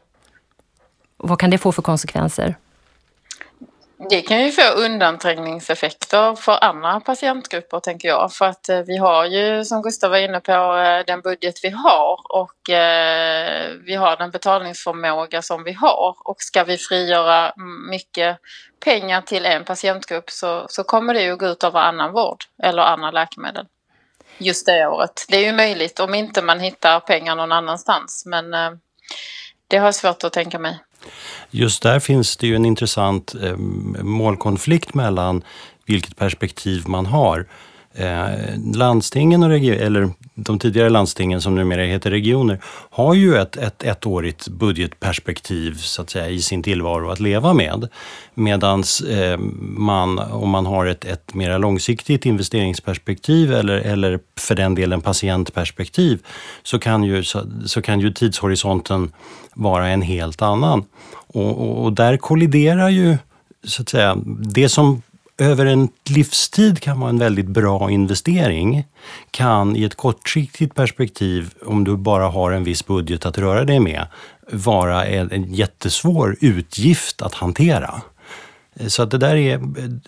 vad 1.18 1.39
kan 1.39 1.50
det 1.50 1.58
få 1.58 1.72
för 1.72 1.82
konsekvenser? 1.82 2.56
Det 4.08 4.22
kan 4.22 4.46
ju 4.46 4.52
få 4.52 4.62
undanträngningseffekter 4.62 6.36
för 6.36 6.64
andra 6.64 7.00
patientgrupper 7.00 7.80
tänker 7.80 8.08
jag. 8.08 8.34
För 8.34 8.46
att 8.46 8.70
eh, 8.70 8.80
vi 8.80 8.98
har 8.98 9.26
ju 9.26 9.66
som 9.66 9.82
Gustav 9.82 10.12
var 10.12 10.18
inne 10.18 10.40
på 10.40 10.52
eh, 10.52 11.06
den 11.08 11.22
budget 11.22 11.60
vi 11.64 11.70
har 11.70 12.20
och 12.30 12.70
eh, 12.70 13.70
vi 13.86 13.96
har 13.96 14.18
den 14.18 14.32
betalningsförmåga 14.32 15.42
som 15.42 15.64
vi 15.64 15.74
har. 15.74 16.16
Och 16.24 16.36
ska 16.42 16.64
vi 16.64 16.78
frigöra 16.78 17.54
mycket 17.90 18.38
pengar 18.84 19.22
till 19.22 19.46
en 19.46 19.66
patientgrupp 19.66 20.30
så, 20.30 20.66
så 20.70 20.84
kommer 20.84 21.14
det 21.14 21.22
ju 21.22 21.36
gå 21.36 21.46
ut 21.48 21.64
över 21.64 21.80
annan 21.80 22.12
vård 22.12 22.44
eller 22.64 22.82
andra 22.82 23.12
läkemedel. 23.12 23.66
Just 24.38 24.66
det 24.66 24.88
året. 24.88 25.26
Det 25.30 25.38
är 25.38 25.46
ju 25.46 25.54
möjligt 25.54 26.00
om 26.00 26.14
inte 26.14 26.42
man 26.42 26.60
hittar 26.60 27.00
pengar 27.00 27.36
någon 27.36 27.52
annanstans 27.52 28.24
men 28.26 28.52
det 29.68 29.78
har 29.78 29.86
jag 29.86 29.96
svårt 29.96 30.24
att 30.24 30.34
tänka 30.34 30.60
mig. 30.60 30.80
Just 31.52 31.84
där 31.84 32.00
finns 32.00 32.38
det 32.38 32.48
ju 32.48 32.56
en 32.56 32.65
intressant 32.65 33.36
eh, 33.43 33.58
målkonflikt 34.04 34.93
mellan 34.93 35.43
vilket 35.86 36.17
perspektiv 36.17 36.84
man 36.88 37.06
har. 37.06 37.45
Eh, 37.93 38.30
landstingen, 38.75 39.43
och 39.43 39.54
eller 39.54 40.10
de 40.36 40.60
tidigare 40.60 40.89
landstingen 40.89 41.41
som 41.41 41.56
numera 41.56 41.82
heter 41.82 42.12
regioner, 42.12 42.60
har 42.89 43.13
ju 43.13 43.36
ett, 43.36 43.58
ett 43.58 43.84
ettårigt 43.84 44.47
budgetperspektiv 44.47 45.73
så 45.73 46.02
att 46.02 46.10
säga, 46.10 46.30
i 46.30 46.41
sin 46.41 46.63
tillvaro 46.63 47.10
att 47.10 47.19
leva 47.19 47.54
med. 47.54 47.88
Medan 48.34 48.84
eh, 49.10 49.38
man, 49.62 50.19
om 50.19 50.49
man 50.49 50.65
har 50.65 50.86
ett, 50.86 51.06
ett 51.06 51.34
mera 51.34 51.58
långsiktigt 51.58 52.25
investeringsperspektiv 52.25 53.54
eller, 53.54 53.78
eller 53.78 54.19
för 54.38 54.56
den 54.56 54.75
delen 54.75 55.02
patientperspektiv, 55.02 56.19
så 56.63 56.80
kan 56.80 57.04
ju, 57.04 57.23
så, 57.23 57.41
så 57.65 57.82
kan 57.82 57.99
ju 57.99 58.13
tidshorisonten 58.13 59.12
vara 59.54 59.88
en 59.88 60.02
helt 60.02 60.41
annan. 60.41 60.86
Och, 61.12 61.62
och, 61.62 61.84
och 61.84 61.93
där 61.93 62.17
kolliderar 62.17 62.89
ju 62.89 63.17
så 63.63 63.82
att 63.82 63.89
säga, 63.89 64.17
det 64.54 64.69
som 64.69 65.02
över 65.39 65.65
en 65.65 65.89
livstid 66.10 66.82
kan 66.82 66.99
vara 66.99 67.10
en 67.10 67.19
väldigt 67.19 67.47
bra 67.47 67.91
investering 67.91 68.86
kan 69.32 69.75
i 69.75 69.84
ett 69.84 69.95
kortsiktigt 69.95 70.75
perspektiv, 70.75 71.54
om 71.65 71.84
du 71.84 71.97
bara 71.97 72.28
har 72.28 72.52
en 72.52 72.63
viss 72.63 72.86
budget 72.86 73.25
att 73.25 73.38
röra 73.38 73.63
dig 73.63 73.80
med, 73.80 74.08
vara 74.52 75.06
en, 75.06 75.32
en 75.32 75.54
jättesvår 75.54 76.38
utgift 76.41 77.21
att 77.21 77.34
hantera. 77.34 78.02
Så 78.88 79.04
att 79.04 79.12
det, 79.12 79.17
där 79.17 79.36
är, 79.36 79.54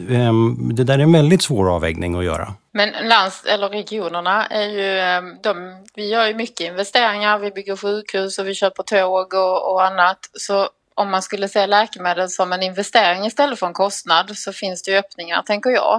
ehm, 0.10 0.76
det 0.76 0.84
där 0.84 1.00
är 1.00 1.04
en 1.04 1.12
väldigt 1.12 1.42
svår 1.42 1.76
avvägning 1.76 2.16
att 2.16 2.26
göra. 2.26 2.54
Men 2.74 3.08
lands 3.08 3.46
eller 3.46 3.70
regionerna 3.70 4.46
är 4.46 4.68
ju, 4.70 5.00
ehm, 5.00 5.38
de, 5.44 5.84
vi 5.96 6.10
gör 6.10 6.28
ju 6.28 6.34
mycket 6.34 6.72
investeringar, 6.72 7.40
vi 7.40 7.52
bygger 7.52 7.76
sjukhus 7.76 8.40
och 8.40 8.48
vi 8.48 8.54
köper 8.54 8.84
tåg 8.84 9.34
och, 9.34 9.72
och 9.72 9.86
annat. 9.86 10.20
Så 10.34 10.70
om 11.02 11.12
man 11.12 11.22
skulle 11.22 11.48
se 11.48 11.68
läkemedel 11.68 12.30
som 12.30 12.54
en 12.54 12.64
investering 12.64 13.26
istället 13.26 13.60
för 13.60 13.68
en 13.68 13.74
kostnad 13.74 14.38
så 14.38 14.54
finns 14.54 14.84
det 14.84 14.92
ju 14.92 14.98
öppningar, 14.98 15.42
tänker 15.42 15.70
jag. 15.70 15.96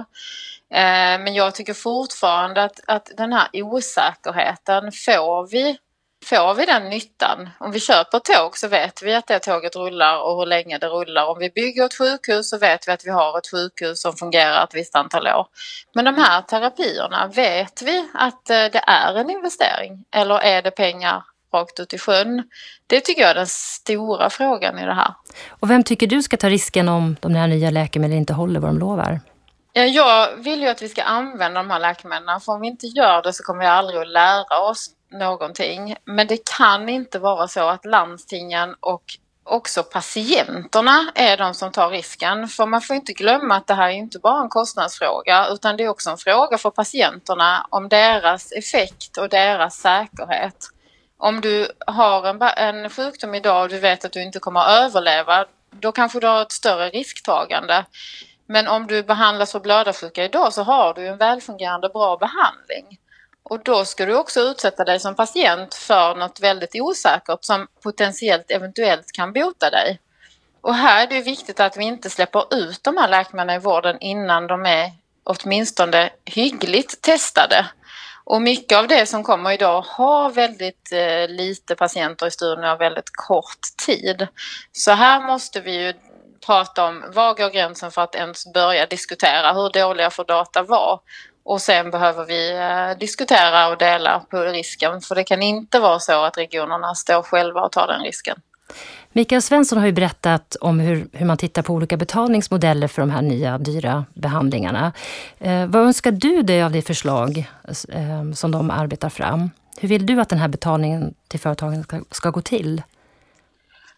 Eh, 0.73 1.19
men 1.19 1.33
jag 1.33 1.55
tycker 1.55 1.73
fortfarande 1.73 2.63
att, 2.63 2.79
att 2.87 3.11
den 3.17 3.33
här 3.33 3.47
osäkerheten, 3.53 4.91
får 4.91 5.51
vi, 5.51 5.77
får 6.25 6.53
vi 6.53 6.65
den 6.65 6.89
nyttan? 6.89 7.49
Om 7.59 7.71
vi 7.71 7.79
köper 7.79 8.17
ett 8.17 8.23
tåg 8.23 8.57
så 8.57 8.67
vet 8.67 9.03
vi 9.03 9.13
att 9.13 9.27
det 9.27 9.39
tåget 9.39 9.75
rullar 9.75 10.23
och 10.23 10.39
hur 10.39 10.45
länge 10.45 10.77
det 10.77 10.87
rullar. 10.87 11.25
Om 11.25 11.39
vi 11.39 11.49
bygger 11.49 11.85
ett 11.85 11.97
sjukhus 11.97 12.49
så 12.49 12.57
vet 12.57 12.87
vi 12.87 12.91
att 12.91 13.05
vi 13.05 13.09
har 13.09 13.37
ett 13.37 13.51
sjukhus 13.51 14.01
som 14.01 14.13
fungerar 14.13 14.63
ett 14.63 14.75
visst 14.75 14.95
antal 14.95 15.27
år. 15.27 15.47
Men 15.95 16.05
de 16.05 16.17
här 16.17 16.41
terapierna, 16.41 17.27
vet 17.27 17.81
vi 17.81 18.09
att 18.13 18.49
eh, 18.49 18.65
det 18.65 18.83
är 18.87 19.15
en 19.15 19.29
investering 19.29 20.05
eller 20.11 20.39
är 20.39 20.61
det 20.61 20.71
pengar 20.71 21.23
rakt 21.53 21.79
ut 21.79 21.93
i 21.93 21.97
sjön? 21.97 22.43
Det 22.87 23.01
tycker 23.01 23.21
jag 23.21 23.31
är 23.31 23.35
den 23.35 23.47
stora 23.47 24.29
frågan 24.29 24.79
i 24.79 24.85
det 24.85 24.93
här. 24.93 25.13
Och 25.49 25.69
vem 25.69 25.83
tycker 25.83 26.07
du 26.07 26.21
ska 26.21 26.37
ta 26.37 26.49
risken 26.49 26.89
om 26.89 27.15
de 27.21 27.35
här 27.35 27.47
nya 27.47 27.69
läkemedlen 27.69 28.19
inte 28.19 28.33
håller 28.33 28.59
vad 28.59 28.69
de 28.69 28.79
lovar? 28.79 29.19
Jag 29.73 30.35
vill 30.35 30.61
ju 30.61 30.67
att 30.67 30.81
vi 30.81 30.89
ska 30.89 31.03
använda 31.03 31.63
de 31.63 31.69
här 31.69 31.79
läkemedlen 31.79 32.39
för 32.39 32.53
om 32.53 32.61
vi 32.61 32.67
inte 32.67 32.87
gör 32.87 33.21
det 33.21 33.33
så 33.33 33.43
kommer 33.43 33.59
vi 33.59 33.65
aldrig 33.65 34.01
att 34.01 34.07
lära 34.07 34.59
oss 34.59 34.89
någonting. 35.11 35.95
Men 36.05 36.27
det 36.27 36.49
kan 36.57 36.89
inte 36.89 37.19
vara 37.19 37.47
så 37.47 37.69
att 37.69 37.85
landstingen 37.85 38.75
och 38.79 39.03
också 39.43 39.83
patienterna 39.83 41.11
är 41.15 41.37
de 41.37 41.53
som 41.53 41.71
tar 41.71 41.89
risken. 41.89 42.47
För 42.47 42.65
man 42.65 42.81
får 42.81 42.95
inte 42.95 43.13
glömma 43.13 43.55
att 43.55 43.67
det 43.67 43.73
här 43.73 43.89
är 43.89 43.93
inte 43.93 44.19
bara 44.19 44.41
en 44.41 44.49
kostnadsfråga 44.49 45.47
utan 45.47 45.77
det 45.77 45.83
är 45.83 45.89
också 45.89 46.09
en 46.09 46.17
fråga 46.17 46.57
för 46.57 46.69
patienterna 46.69 47.67
om 47.69 47.89
deras 47.89 48.51
effekt 48.51 49.17
och 49.17 49.29
deras 49.29 49.75
säkerhet. 49.75 50.57
Om 51.23 51.41
du 51.41 51.71
har 51.87 52.27
en, 52.27 52.41
en 52.41 52.89
sjukdom 52.89 53.35
idag 53.35 53.63
och 53.63 53.69
du 53.69 53.79
vet 53.79 54.05
att 54.05 54.11
du 54.11 54.21
inte 54.21 54.39
kommer 54.39 54.59
att 54.59 54.69
överleva 54.69 55.45
då 55.69 55.91
kanske 55.91 56.19
du 56.19 56.27
har 56.27 56.41
ett 56.41 56.51
större 56.51 56.89
risktagande. 56.89 57.85
Men 58.45 58.67
om 58.67 58.87
du 58.87 59.03
behandlas 59.03 59.51
för 59.51 59.59
blödarsjuka 59.59 60.23
idag 60.23 60.53
så 60.53 60.63
har 60.63 60.93
du 60.93 61.07
en 61.07 61.17
välfungerande 61.17 61.89
bra 61.89 62.17
behandling. 62.17 62.99
Och 63.43 63.63
då 63.63 63.85
ska 63.85 64.05
du 64.05 64.15
också 64.15 64.39
utsätta 64.39 64.83
dig 64.83 64.99
som 64.99 65.15
patient 65.15 65.73
för 65.73 66.15
något 66.15 66.39
väldigt 66.39 66.75
osäkert 66.75 67.39
som 67.41 67.67
potentiellt 67.83 68.51
eventuellt 68.51 69.11
kan 69.11 69.33
bota 69.33 69.69
dig. 69.69 69.99
Och 70.61 70.75
här 70.75 71.03
är 71.03 71.07
det 71.07 71.21
viktigt 71.21 71.59
att 71.59 71.77
vi 71.77 71.83
inte 71.83 72.09
släpper 72.09 72.55
ut 72.55 72.83
de 72.83 72.97
här 72.97 73.07
läkemedlen 73.07 73.55
i 73.55 73.59
vården 73.59 73.99
innan 73.99 74.47
de 74.47 74.65
är 74.65 74.91
åtminstone 75.23 76.09
hyggligt 76.25 77.01
testade. 77.01 77.65
Och 78.25 78.41
mycket 78.41 78.77
av 78.77 78.87
det 78.87 79.05
som 79.05 79.23
kommer 79.23 79.51
idag 79.51 79.81
har 79.81 80.29
väldigt 80.29 80.91
eh, 80.91 81.27
lite 81.27 81.75
patienter 81.75 82.27
i 82.27 82.31
studien 82.31 82.71
och 82.71 82.81
väldigt 82.81 83.09
kort 83.11 83.59
tid. 83.85 84.27
Så 84.71 84.91
här 84.91 85.27
måste 85.27 85.61
vi 85.61 85.85
ju 85.85 85.93
prata 86.45 86.85
om 86.85 87.03
var 87.13 87.33
går 87.33 87.49
gränsen 87.49 87.91
för 87.91 88.01
att 88.01 88.15
ens 88.15 88.53
börja 88.53 88.85
diskutera 88.85 89.53
hur 89.53 89.69
dåliga 89.69 90.09
får 90.09 90.25
data 90.25 90.63
vara? 90.63 90.99
Och 91.45 91.61
sen 91.61 91.91
behöver 91.91 92.25
vi 92.25 92.51
eh, 92.51 92.99
diskutera 92.99 93.67
och 93.67 93.77
dela 93.77 94.19
på 94.29 94.39
risken 94.39 95.01
för 95.01 95.15
det 95.15 95.23
kan 95.23 95.41
inte 95.41 95.79
vara 95.79 95.99
så 95.99 96.23
att 96.23 96.37
regionerna 96.37 96.95
står 96.95 97.21
själva 97.21 97.61
och 97.61 97.71
tar 97.71 97.87
den 97.87 98.01
risken. 98.01 98.41
Mikael 99.15 99.41
Svensson 99.41 99.79
har 99.79 99.85
ju 99.85 99.91
berättat 99.91 100.55
om 100.61 100.79
hur, 100.79 101.07
hur 101.13 101.25
man 101.25 101.37
tittar 101.37 101.61
på 101.61 101.73
olika 101.73 101.97
betalningsmodeller 101.97 102.87
för 102.87 103.01
de 103.01 103.11
här 103.11 103.21
nya 103.21 103.57
dyra 103.57 104.05
behandlingarna. 104.13 104.93
Eh, 105.39 105.65
vad 105.65 105.81
önskar 105.81 106.11
du 106.11 106.43
dig 106.43 106.63
av 106.63 106.71
det 106.71 106.81
förslag 106.81 107.49
eh, 107.89 108.33
som 108.35 108.51
de 108.51 108.71
arbetar 108.71 109.09
fram? 109.09 109.51
Hur 109.77 109.89
vill 109.89 110.05
du 110.05 110.21
att 110.21 110.29
den 110.29 110.39
här 110.39 110.47
betalningen 110.47 111.13
till 111.27 111.39
företagen 111.39 111.83
ska, 111.83 112.01
ska 112.11 112.29
gå 112.29 112.41
till? 112.41 112.81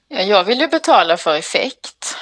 Jag 0.07 0.43
vill 0.43 0.59
ju 0.59 0.67
betala 0.67 1.17
för 1.17 1.35
effekt. 1.35 2.17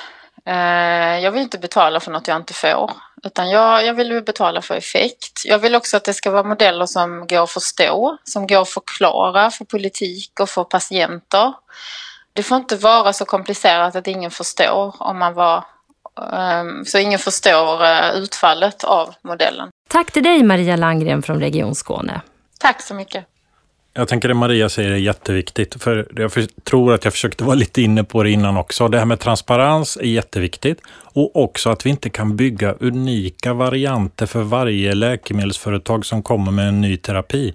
Eh, 0.46 1.20
jag 1.20 1.32
vill 1.32 1.42
inte 1.42 1.58
betala 1.58 2.00
för 2.00 2.12
något 2.12 2.28
jag 2.28 2.38
inte 2.38 2.54
får. 2.54 2.92
Utan 3.24 3.50
jag, 3.50 3.86
jag 3.86 3.94
vill 3.94 4.24
betala 4.26 4.62
för 4.62 4.76
effekt. 4.76 5.42
Jag 5.46 5.60
vill 5.60 5.76
också 5.76 5.98
att 5.98 6.04
det 6.04 6.14
ska 6.14 6.32
vara 6.32 6.44
modeller 6.44 6.86
som 6.86 7.28
går 7.28 7.44
att 7.44 7.52
förstå, 7.52 8.18
som 8.24 8.48
går 8.48 8.62
att 8.62 8.70
förklara 8.70 9.52
för 9.52 9.66
politik 9.66 10.40
och 10.40 10.50
för 10.50 10.64
patienter. 10.64 11.54
Det 12.34 12.44
får 12.44 12.58
inte 12.58 12.76
vara 12.76 13.14
så 13.14 13.26
komplicerat 13.26 13.96
att 13.96 14.08
ingen 14.08 14.32
förstår 14.32 14.96
om 15.00 15.20
man 15.20 15.34
var 15.34 15.64
ehm, 16.34 16.86
så 16.86 16.98
ingen 16.98 17.20
förstår 17.20 17.84
eh, 17.86 18.16
utfallet 18.16 18.84
av 18.84 19.14
modellen. 19.22 19.70
Tack 19.90 20.12
till 20.12 20.24
dig 20.24 20.44
Maria 20.44 20.76
Langgren 20.76 21.22
från 21.22 21.40
Region 21.40 21.76
Skåne. 21.76 22.22
Tack 22.60 22.82
så 22.82 22.94
mycket. 22.94 23.26
Jag 23.96 24.08
tänker 24.08 24.28
det 24.28 24.34
Maria 24.34 24.70
säger 24.70 24.92
är 24.92 24.96
jätteviktigt, 24.96 25.84
för 25.84 26.08
jag 26.16 26.32
tror 26.64 26.94
att 26.94 27.04
jag 27.04 27.14
försökte 27.14 27.44
vara 27.44 27.56
lite 27.56 27.82
inne 27.82 28.04
på 28.04 28.24
det 28.24 28.32
innan 28.32 28.58
också. 28.58 28.88
Det 28.88 28.98
här 28.98 29.06
med 29.06 29.20
transparens 29.20 29.98
är 29.98 30.06
jätteviktigt 30.06 30.82
och 31.04 31.36
också 31.36 31.70
att 31.70 31.86
vi 31.86 31.90
inte 31.90 32.10
kan 32.10 32.36
bygga 32.36 32.76
unika 32.80 33.54
varianter 33.54 34.26
för 34.26 34.42
varje 34.42 34.94
läkemedelsföretag 34.94 36.06
som 36.06 36.24
kommer 36.24 36.52
med 36.52 36.68
en 36.68 36.82
ny 36.82 36.98
terapi. 36.98 37.54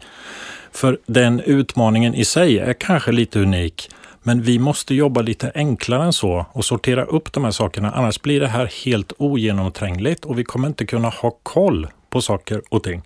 För 0.73 0.99
den 1.07 1.41
utmaningen 1.41 2.15
i 2.15 2.25
sig 2.25 2.59
är 2.59 2.73
kanske 2.73 3.13
lite 3.13 3.39
unik, 3.39 3.91
men 4.29 4.43
vi 4.43 4.59
måste 4.59 4.95
jobba 4.95 5.23
lite 5.23 5.53
enklare 5.55 6.05
än 6.05 6.13
så 6.13 6.47
och 6.53 6.65
sortera 6.65 7.05
upp 7.05 7.33
de 7.33 7.45
här 7.45 7.51
sakerna. 7.51 7.91
Annars 7.91 8.23
blir 8.23 8.41
det 8.41 8.47
här 8.47 8.71
helt 8.85 9.13
ogenomträngligt 9.19 10.25
och 10.25 10.39
vi 10.39 10.45
kommer 10.45 10.69
inte 10.69 10.87
kunna 10.87 11.09
ha 11.09 11.31
koll 11.43 11.87
på 12.11 12.21
saker 12.21 12.63
och 12.69 12.83
ting. 12.83 13.03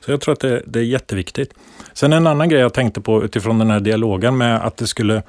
Så 0.00 0.10
jag 0.10 0.20
tror 0.20 0.32
att 0.32 0.40
det, 0.40 0.62
det, 0.66 0.78
är 0.78 0.82
jätteviktigt. 0.84 1.54
Sen 1.92 2.12
en 2.12 2.26
annan 2.26 2.48
grej 2.48 2.60
jag 2.60 2.74
tänkte 2.74 3.00
på 3.00 3.24
utifrån 3.24 3.58
den 3.58 3.70
här 3.70 3.80
dialogen 3.80 4.36
med 4.36 4.66
att 4.66 4.76
det 4.76 4.86
skulle, 4.86 5.22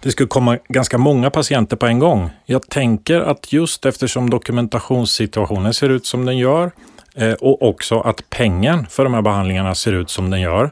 det 0.00 0.10
skulle 0.10 0.26
komma 0.26 0.58
ganska 0.68 0.98
många 0.98 1.30
patienter 1.30 1.76
på 1.76 1.86
en 1.86 1.98
gång. 1.98 2.30
Jag 2.46 2.68
tänker 2.68 3.20
att 3.20 3.52
just 3.52 3.86
eftersom 3.86 4.30
dokumentationssituationen 4.30 5.74
ser 5.74 5.88
ut 5.88 6.06
som 6.06 6.24
den 6.24 6.38
gör 6.38 6.70
eh, 7.14 7.32
och 7.32 7.62
också 7.62 8.00
att 8.00 8.30
pengen 8.30 8.86
för 8.86 9.04
de 9.04 9.14
här 9.14 9.22
behandlingarna 9.22 9.74
ser 9.74 9.92
ut 9.92 10.10
som 10.10 10.30
den 10.30 10.40
gör 10.40 10.70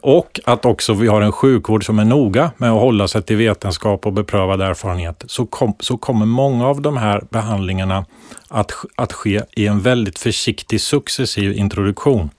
och 0.00 0.40
att 0.44 0.64
också 0.64 0.94
vi 0.94 1.06
har 1.06 1.20
en 1.20 1.32
sjukvård 1.32 1.86
som 1.86 1.98
är 1.98 2.04
noga 2.04 2.50
med 2.56 2.70
att 2.70 2.80
hålla 2.80 3.08
sig 3.08 3.22
till 3.22 3.36
vetenskap 3.36 4.06
och 4.06 4.12
beprövad 4.12 4.60
erfarenhet, 4.60 5.24
så, 5.26 5.46
kom, 5.46 5.74
så 5.80 5.96
kommer 5.96 6.26
många 6.26 6.66
av 6.66 6.82
de 6.82 6.96
här 6.96 7.22
behandlingarna 7.30 8.04
att, 8.48 8.72
att 8.96 9.12
ske 9.12 9.40
i 9.56 9.66
en 9.66 9.80
väldigt 9.80 10.18
försiktig 10.18 10.80
successiv 10.80 11.52
introduktion. 11.52 12.30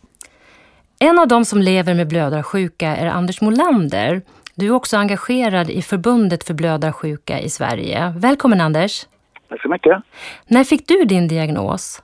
En 1.00 1.19
av 1.19 1.28
de 1.28 1.46
som 1.46 1.62
lever 1.62 1.93
med 1.93 2.08
blödarsjuka 2.08 2.96
är 2.96 3.06
Anders 3.08 3.41
Molander. 3.41 4.22
Du 4.56 4.65
är 4.65 4.72
också 4.72 4.98
engagerad 4.98 5.69
i 5.69 5.82
Förbundet 5.82 6.43
för 6.43 6.54
blödarsjuka 6.54 7.39
i 7.39 7.50
Sverige. 7.50 8.13
Välkommen 8.17 8.62
Anders! 8.62 9.06
Tack 9.50 9.62
så 9.62 9.69
mycket! 9.69 10.04
När 10.48 10.63
fick 10.63 10.88
du 10.88 11.06
din 11.06 11.28
diagnos? 11.28 12.02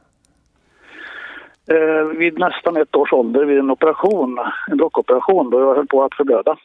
Eh, 1.69 2.17
vid 2.17 2.39
nästan 2.39 2.77
ett 2.77 2.95
års 2.95 3.13
ålder 3.13 3.45
vid 3.45 3.59
en 3.59 3.71
operation, 3.71 4.39
en 4.67 4.77
blockoperation 4.77 5.49
då 5.49 5.59
jag 5.59 5.75
höll 5.75 5.87
på 5.87 6.03
att 6.03 6.15
förblöda. 6.15 6.57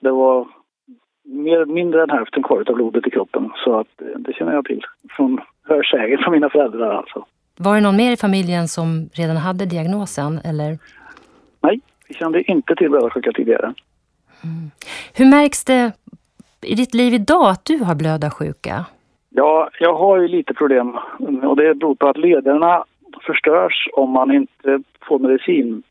Det 0.00 0.10
var 0.10 0.48
mer, 1.24 1.64
mindre 1.64 2.02
än 2.02 2.10
hälften 2.10 2.42
kvar 2.42 2.64
av 2.66 2.74
blodet 2.74 3.06
i 3.06 3.10
kroppen 3.10 3.50
så 3.64 3.80
att, 3.80 4.00
eh, 4.00 4.18
det 4.18 4.32
känner 4.32 4.52
jag 4.52 4.64
till 4.64 4.82
från 5.10 5.40
hörsägen 5.62 6.18
från 6.18 6.32
mina 6.32 6.50
föräldrar 6.50 6.94
alltså. 6.94 7.24
Var 7.58 7.74
det 7.74 7.80
någon 7.80 7.96
mer 7.96 8.12
i 8.12 8.16
familjen 8.16 8.68
som 8.68 9.08
redan 9.12 9.36
hade 9.36 9.66
diagnosen 9.66 10.40
eller? 10.44 10.78
Nej, 11.60 11.80
vi 12.08 12.14
kände 12.14 12.42
inte 12.42 12.74
till 12.74 12.90
blödarsjuka 12.90 13.32
tidigare. 13.32 13.74
Mm. 14.44 14.70
Hur 15.14 15.26
märks 15.26 15.64
det 15.64 15.92
i 16.62 16.74
ditt 16.74 16.94
liv 16.94 17.14
idag 17.14 17.50
att 17.50 17.64
du 17.64 17.84
har 17.84 17.94
blödarsjuka? 17.94 18.84
Ja, 19.30 19.70
jag 19.80 19.94
har 19.94 20.18
ju 20.18 20.28
lite 20.28 20.54
problem 20.54 20.98
och 21.42 21.56
det 21.56 21.74
beror 21.74 21.94
på 21.94 22.08
att 22.08 22.16
lederna 22.16 22.84
förstörs 23.26 23.88
om 23.92 24.10
man 24.10 24.30
inte 24.30 24.82
får 25.08 25.18
medicin. 25.18 25.82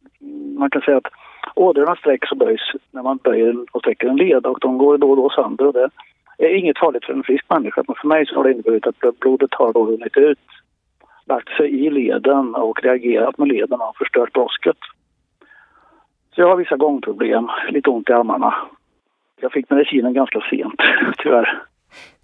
Man 0.57 0.69
kan 0.69 0.81
säga 0.81 0.97
att 0.97 1.11
ådrorna 1.55 1.95
sträcks 1.95 2.31
och 2.31 2.37
böjs 2.37 2.61
när 2.91 3.03
man 3.03 3.17
böjer 3.23 3.65
och 3.71 3.81
sträcker 3.81 4.07
en 4.07 4.15
led 4.15 4.45
och 4.45 4.59
de 4.59 4.77
går 4.77 4.97
då 4.97 5.09
och 5.09 5.17
då 5.17 5.29
sönder. 5.29 5.67
Och 5.67 5.73
det 5.73 5.89
är 6.37 6.55
inget 6.55 6.79
farligt 6.79 7.05
för 7.05 7.13
en 7.13 7.23
frisk 7.23 7.45
människa 7.49 7.83
men 7.87 7.95
för 8.01 8.07
mig 8.07 8.25
så 8.25 8.35
har 8.35 8.43
det 8.43 8.51
inneburit 8.51 8.87
att 8.87 9.19
blodet 9.19 9.53
har 9.53 9.73
då 9.73 9.85
runnit 9.85 10.17
ut, 10.17 10.39
lagt 11.25 11.49
sig 11.49 11.85
i 11.85 11.89
leden 11.89 12.55
och 12.55 12.83
reagerat 12.83 13.37
med 13.37 13.47
leden 13.47 13.81
och 13.81 13.97
förstört 13.97 14.33
brosket. 14.33 14.77
Så 16.35 16.41
jag 16.41 16.47
har 16.47 16.55
vissa 16.55 16.77
gångproblem, 16.77 17.49
lite 17.69 17.89
ont 17.89 18.09
i 18.09 18.13
armarna. 18.13 18.55
Jag 19.41 19.51
fick 19.51 19.69
medicinen 19.69 20.13
ganska 20.13 20.41
sent, 20.49 20.81
tyvärr. 21.17 21.63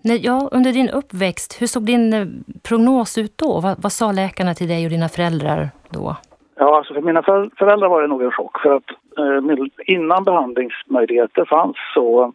Ja, 0.03 0.49
under 0.51 0.71
din 0.71 0.89
uppväxt, 0.89 1.61
hur 1.61 1.67
såg 1.67 1.85
din 1.85 2.13
eh, 2.13 2.25
prognos 2.69 3.17
ut 3.17 3.37
då? 3.37 3.59
Vad, 3.63 3.81
vad 3.83 3.91
sa 3.91 4.11
läkarna 4.11 4.53
till 4.53 4.67
dig 4.67 4.85
och 4.85 4.89
dina 4.89 5.09
föräldrar 5.09 5.69
då? 5.89 6.15
Ja, 6.55 6.77
alltså 6.77 6.93
för 6.93 7.01
mina 7.01 7.23
föräldrar 7.57 7.89
var 7.89 8.01
det 8.01 8.07
nog 8.07 8.23
en 8.23 8.31
chock. 8.31 8.61
För 8.61 8.75
att 8.75 8.89
eh, 9.17 9.65
innan 9.85 10.23
behandlingsmöjligheter 10.23 11.45
fanns 11.45 11.77
så 11.93 12.33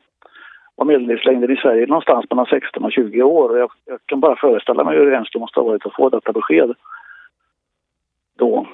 var 0.77 0.85
medellivslängden 0.85 1.51
i 1.51 1.57
Sverige 1.57 1.87
någonstans 1.87 2.25
mellan 2.31 2.47
16 2.47 2.85
och 2.85 2.93
20 2.93 3.23
år. 3.23 3.59
Jag, 3.59 3.71
jag 3.85 3.99
kan 4.07 4.21
bara 4.21 4.37
föreställa 4.37 4.85
mig 4.85 4.99
hur 4.99 5.12
hemskt 5.12 5.33
det 5.33 5.39
måste 5.39 5.61
ha 5.61 5.67
varit 5.67 5.87
att 5.87 5.95
få 5.95 6.09
detta 6.09 6.33
besked 6.33 6.75
då. 8.39 8.67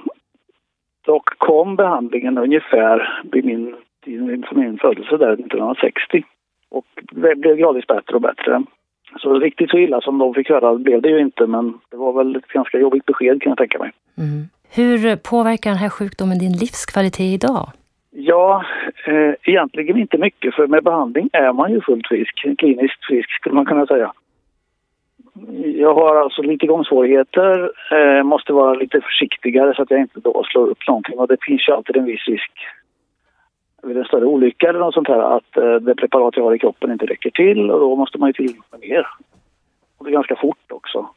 Dock 1.04 1.38
kom 1.38 1.76
behandlingen 1.76 2.38
ungefär 2.38 3.22
vid 3.32 3.44
min, 3.44 3.76
vid 4.04 4.46
min 4.52 4.78
födelse 4.78 5.16
där 5.16 5.32
1960 5.32 6.24
och 6.72 6.84
blev 7.12 7.56
gradvis 7.56 7.86
bättre 7.86 8.14
och 8.14 8.20
bättre. 8.20 8.62
Så 9.20 9.38
riktigt 9.38 9.70
så 9.70 9.78
illa 9.78 10.00
som 10.00 10.18
de 10.18 10.34
fick 10.34 10.48
höra 10.48 10.74
blev 10.74 11.02
det 11.02 11.08
ju 11.08 11.20
inte 11.20 11.46
men 11.46 11.78
det 11.90 11.96
var 11.96 12.12
väl 12.12 12.36
ett 12.36 12.48
ganska 12.48 12.78
jobbigt 12.78 13.06
besked 13.06 13.42
kan 13.42 13.50
jag 13.50 13.58
tänka 13.58 13.78
mig. 13.78 13.90
Mm. 14.18 14.44
Hur 14.74 15.16
påverkar 15.16 15.70
den 15.70 15.78
här 15.78 15.88
sjukdomen 15.88 16.38
din 16.38 16.52
livskvalitet 16.52 17.44
idag? 17.44 17.68
Ja, 18.10 18.64
eh, 19.06 19.34
egentligen 19.42 19.98
inte 19.98 20.18
mycket 20.18 20.54
för 20.54 20.66
med 20.66 20.84
behandling 20.84 21.28
är 21.32 21.52
man 21.52 21.72
ju 21.72 21.80
fullt 21.80 22.06
frisk, 22.08 22.34
kliniskt 22.58 23.04
frisk 23.04 23.30
skulle 23.30 23.54
man 23.54 23.66
kunna 23.66 23.86
säga. 23.86 24.12
Jag 25.76 25.94
har 25.94 26.16
alltså 26.16 26.42
lite 26.42 26.66
gångsvårigheter, 26.66 27.72
eh, 27.92 28.22
måste 28.22 28.52
vara 28.52 28.74
lite 28.74 29.00
försiktigare 29.00 29.74
så 29.74 29.82
att 29.82 29.90
jag 29.90 30.00
inte 30.00 30.20
då 30.20 30.42
slår 30.44 30.66
upp 30.68 30.88
någonting 30.88 31.18
och 31.18 31.28
det 31.28 31.36
finns 31.42 31.68
ju 31.68 31.72
alltid 31.72 31.96
en 31.96 32.04
viss 32.04 32.26
risk 32.26 32.52
vid 33.82 33.96
en 33.96 34.04
större 34.04 34.24
olycka 34.24 34.68
eller 34.68 34.78
något 34.78 34.94
sånt 34.94 35.08
här 35.08 35.36
att 35.36 35.56
eh, 35.56 35.74
det 35.74 35.94
preparat 35.94 36.36
jag 36.36 36.44
har 36.44 36.54
i 36.54 36.58
kroppen 36.58 36.92
inte 36.92 37.06
räcker 37.06 37.30
till 37.30 37.70
och 37.70 37.80
då 37.80 37.96
måste 37.96 38.18
man 38.18 38.28
ju 38.28 38.32
till 38.32 38.56
med 38.70 38.80
mer. 38.80 39.06
Och 39.98 40.04
det 40.04 40.10
är 40.10 40.12
ganska 40.12 40.36
fort 40.36 40.72
också. 40.72 41.08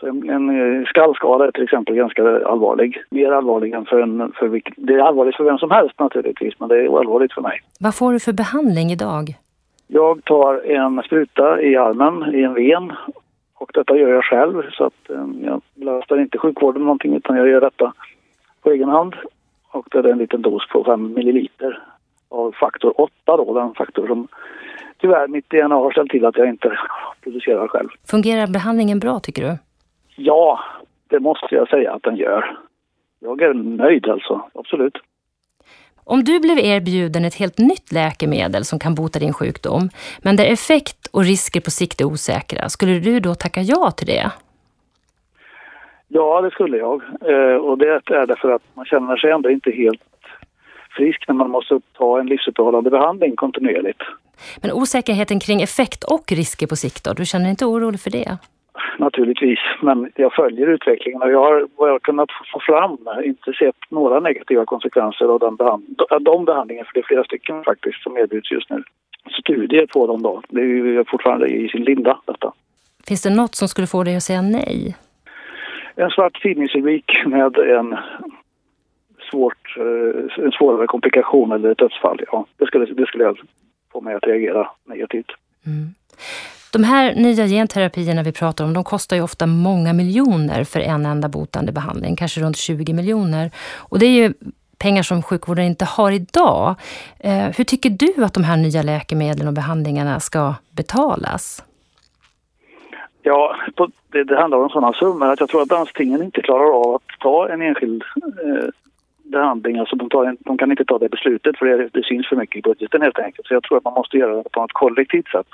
Så 0.00 0.06
en, 0.06 0.30
en 0.30 0.86
skallskada 0.86 1.46
är 1.46 1.50
till 1.50 1.62
exempel 1.62 1.94
ganska 1.94 2.46
allvarlig. 2.46 3.02
Mer 3.10 3.32
allvarlig 3.32 3.72
än 3.72 3.84
för 3.84 4.00
en... 4.00 4.32
För, 4.32 4.60
det 4.76 4.94
är 4.94 4.98
allvarligt 4.98 5.36
för 5.36 5.44
vem 5.44 5.58
som 5.58 5.70
helst 5.70 6.00
naturligtvis, 6.00 6.54
men 6.58 6.68
det 6.68 6.76
är 6.76 6.98
allvarligt 6.98 7.32
för 7.32 7.42
mig. 7.42 7.60
Vad 7.80 7.94
får 7.94 8.12
du 8.12 8.20
för 8.20 8.32
behandling 8.32 8.90
idag? 8.90 9.34
Jag 9.86 10.24
tar 10.24 10.70
en 10.70 11.02
spruta 11.02 11.62
i 11.62 11.76
armen, 11.76 12.34
i 12.34 12.42
en 12.42 12.54
ven. 12.54 12.92
Och 13.54 13.70
detta 13.74 13.96
gör 13.96 14.08
jag 14.08 14.24
själv, 14.24 14.62
så 14.70 14.84
att 14.84 15.08
um, 15.08 15.40
jag 15.44 15.60
belastar 15.74 16.20
inte 16.20 16.38
sjukvården 16.38 16.82
någonting 16.82 17.14
utan 17.14 17.36
jag 17.36 17.48
gör 17.48 17.60
detta 17.60 17.92
på 18.62 18.70
egen 18.70 18.88
hand. 18.88 19.14
Och 19.70 19.86
det 19.90 19.98
är 19.98 20.04
en 20.04 20.18
liten 20.18 20.42
dos 20.42 20.68
på 20.68 20.84
5 20.84 21.14
milliliter 21.14 21.82
av 22.28 22.52
faktor 22.52 23.00
8 23.00 23.12
då, 23.24 23.54
den 23.54 23.74
faktor 23.74 24.06
som 24.06 24.28
tyvärr 25.00 25.28
mitt 25.28 25.50
DNA 25.50 25.74
har 25.74 25.90
ställt 25.90 26.10
till 26.10 26.24
att 26.24 26.36
jag 26.36 26.48
inte 26.48 26.78
producerar 27.22 27.68
själv. 27.68 27.88
Fungerar 28.10 28.46
behandlingen 28.46 28.98
bra 28.98 29.20
tycker 29.20 29.42
du? 29.42 29.58
Ja, 30.16 30.60
det 31.08 31.20
måste 31.20 31.54
jag 31.54 31.68
säga 31.68 31.92
att 31.92 32.02
den 32.02 32.16
gör. 32.16 32.58
Jag 33.20 33.42
är 33.42 33.54
nöjd 33.54 34.08
alltså, 34.08 34.50
absolut. 34.54 34.98
Om 36.04 36.24
du 36.24 36.40
blev 36.40 36.58
erbjuden 36.58 37.24
ett 37.24 37.34
helt 37.34 37.58
nytt 37.58 37.92
läkemedel 37.92 38.64
som 38.64 38.78
kan 38.78 38.94
bota 38.94 39.18
din 39.18 39.32
sjukdom, 39.32 39.88
men 40.22 40.36
där 40.36 40.44
effekt 40.44 41.06
och 41.12 41.24
risker 41.24 41.60
på 41.60 41.70
sikt 41.70 42.00
är 42.00 42.04
osäkra, 42.04 42.68
skulle 42.68 42.98
du 42.98 43.20
då 43.20 43.34
tacka 43.34 43.60
ja 43.62 43.90
till 43.90 44.06
det? 44.06 44.30
Ja, 46.16 46.40
det 46.40 46.50
skulle 46.50 46.76
jag. 46.76 47.02
Eh, 47.32 47.56
och 47.56 47.78
det 47.78 47.88
är 47.88 48.26
därför 48.26 48.50
att 48.52 48.62
man 48.74 48.84
känner 48.84 49.16
sig 49.16 49.30
ändå 49.30 49.50
inte 49.50 49.70
helt 49.70 50.02
frisk 50.96 51.28
när 51.28 51.34
man 51.34 51.50
måste 51.50 51.80
ta 51.92 52.20
en 52.20 52.26
livsuppehållande 52.26 52.90
behandling 52.90 53.36
kontinuerligt. 53.36 54.02
Men 54.62 54.72
osäkerheten 54.72 55.40
kring 55.40 55.62
effekt 55.62 56.04
och 56.04 56.32
risker 56.32 56.66
på 56.66 56.76
sikt 56.76 57.04
då? 57.04 57.12
Du 57.12 57.24
känner 57.24 57.50
inte 57.50 57.64
orolig 57.64 58.00
för 58.00 58.10
det? 58.10 58.38
naturligtvis. 58.98 59.58
Men 59.82 60.10
jag 60.14 60.32
följer 60.32 60.66
utvecklingen 60.66 61.22
och 61.22 61.30
jag 61.30 61.38
har 61.38 61.66
vad 61.76 61.90
jag 61.90 62.02
kunnat 62.02 62.28
få 62.52 62.60
fram 62.60 62.98
inte 63.24 63.52
sett 63.52 63.80
några 63.88 64.20
negativa 64.20 64.64
konsekvenser 64.64 65.24
av 65.24 65.38
den 65.40 65.56
behand 65.56 65.84
de 66.20 66.44
behandlingar, 66.44 66.84
för 66.84 66.94
det 66.94 67.00
är 67.00 67.08
flera 67.10 67.24
stycken 67.24 67.64
faktiskt 67.64 68.02
som 68.02 68.16
erbjuds 68.16 68.50
just 68.50 68.70
nu. 68.70 68.82
Studier 69.40 69.86
på 69.86 70.06
dem 70.06 70.22
då. 70.22 70.42
Det 70.48 70.60
är 70.60 70.64
ju 70.64 71.04
fortfarande 71.04 71.46
i 71.46 71.68
sin 71.68 71.84
linda 71.84 72.18
detta. 72.24 72.52
Finns 73.08 73.22
det 73.22 73.30
något 73.30 73.54
som 73.54 73.68
skulle 73.68 73.86
få 73.86 74.04
dig 74.04 74.16
att 74.16 74.22
säga 74.22 74.42
nej? 74.42 74.96
En 75.96 76.10
svart 76.10 76.42
tidningsrubrik 76.42 77.04
med 77.26 77.56
en 77.56 77.96
svårt, 79.30 79.76
eh, 79.76 80.44
en 80.44 80.52
svårare 80.52 80.86
komplikation 80.86 81.52
eller 81.52 81.70
ett 81.70 81.78
dödsfall. 81.78 82.20
Ja, 82.32 82.46
det 82.56 82.66
skulle, 82.66 82.86
det 82.86 83.06
skulle 83.06 83.34
få 83.92 84.00
mig 84.00 84.14
att 84.14 84.26
reagera 84.26 84.70
negativt. 84.84 85.30
Mm. 85.66 85.94
De 86.72 86.84
här 86.84 87.14
nya 87.14 87.46
genterapierna 87.46 88.22
vi 88.22 88.32
pratar 88.32 88.64
om, 88.64 88.72
de 88.72 88.84
kostar 88.84 89.16
ju 89.16 89.22
ofta 89.22 89.46
många 89.46 89.92
miljoner 89.92 90.64
för 90.64 90.80
en 90.80 91.06
enda 91.06 91.28
botande 91.28 91.72
behandling, 91.72 92.16
kanske 92.16 92.40
runt 92.40 92.56
20 92.56 92.92
miljoner. 92.92 93.50
Och 93.76 93.98
det 93.98 94.06
är 94.06 94.10
ju 94.10 94.34
pengar 94.78 95.02
som 95.02 95.22
sjukvården 95.22 95.64
inte 95.64 95.84
har 95.84 96.12
idag. 96.12 96.74
Eh, 97.18 97.48
hur 97.56 97.64
tycker 97.64 97.90
du 97.90 98.24
att 98.24 98.34
de 98.34 98.44
här 98.44 98.56
nya 98.56 98.82
läkemedlen 98.82 99.48
och 99.48 99.54
behandlingarna 99.54 100.20
ska 100.20 100.54
betalas? 100.70 101.62
Ja, 103.28 103.56
det, 104.12 104.24
det 104.24 104.36
handlar 104.36 104.58
om 104.58 104.68
sådana 104.68 104.92
summor 104.92 105.26
att 105.26 105.40
jag 105.40 105.48
tror 105.48 105.62
att 105.62 105.70
landstingen 105.70 106.22
inte 106.22 106.42
klarar 106.42 106.74
av 106.80 106.94
att 106.94 107.20
ta 107.20 107.48
en 107.48 107.62
enskild 107.62 108.04
eh, 108.22 108.68
behandling. 109.24 109.78
Alltså 109.78 109.96
de, 109.96 110.08
tar, 110.08 110.36
de, 110.40 110.58
kan 110.58 110.70
inte 110.70 110.84
ta 110.84 110.98
det 110.98 111.08
beslutet 111.08 111.58
för 111.58 111.66
det, 111.66 111.88
det 111.92 112.04
syns 112.04 112.28
för 112.28 112.36
mycket 112.36 112.56
i 112.56 112.62
budgeten 112.62 113.02
helt 113.02 113.18
enkelt. 113.18 113.46
Så 113.46 113.54
jag 113.54 113.62
tror 113.62 113.78
att 113.78 113.84
man 113.84 113.94
måste 113.94 114.16
göra 114.16 114.36
det 114.36 114.50
på 114.52 114.64
ett 114.64 114.72
kollektivt 114.72 115.28
sätt 115.28 115.46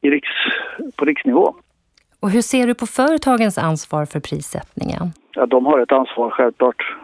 i 0.00 0.10
riks, 0.10 0.28
på 0.96 1.04
riksnivå. 1.04 1.54
Och 2.20 2.30
hur 2.30 2.42
ser 2.42 2.66
du 2.66 2.74
på 2.74 2.86
företagens 2.86 3.58
ansvar 3.58 4.06
för 4.06 4.20
prissättningen? 4.20 5.12
Ja, 5.34 5.46
de 5.46 5.66
har 5.66 5.78
ett 5.78 5.92
ansvar 5.92 6.30
självklart. 6.30 6.96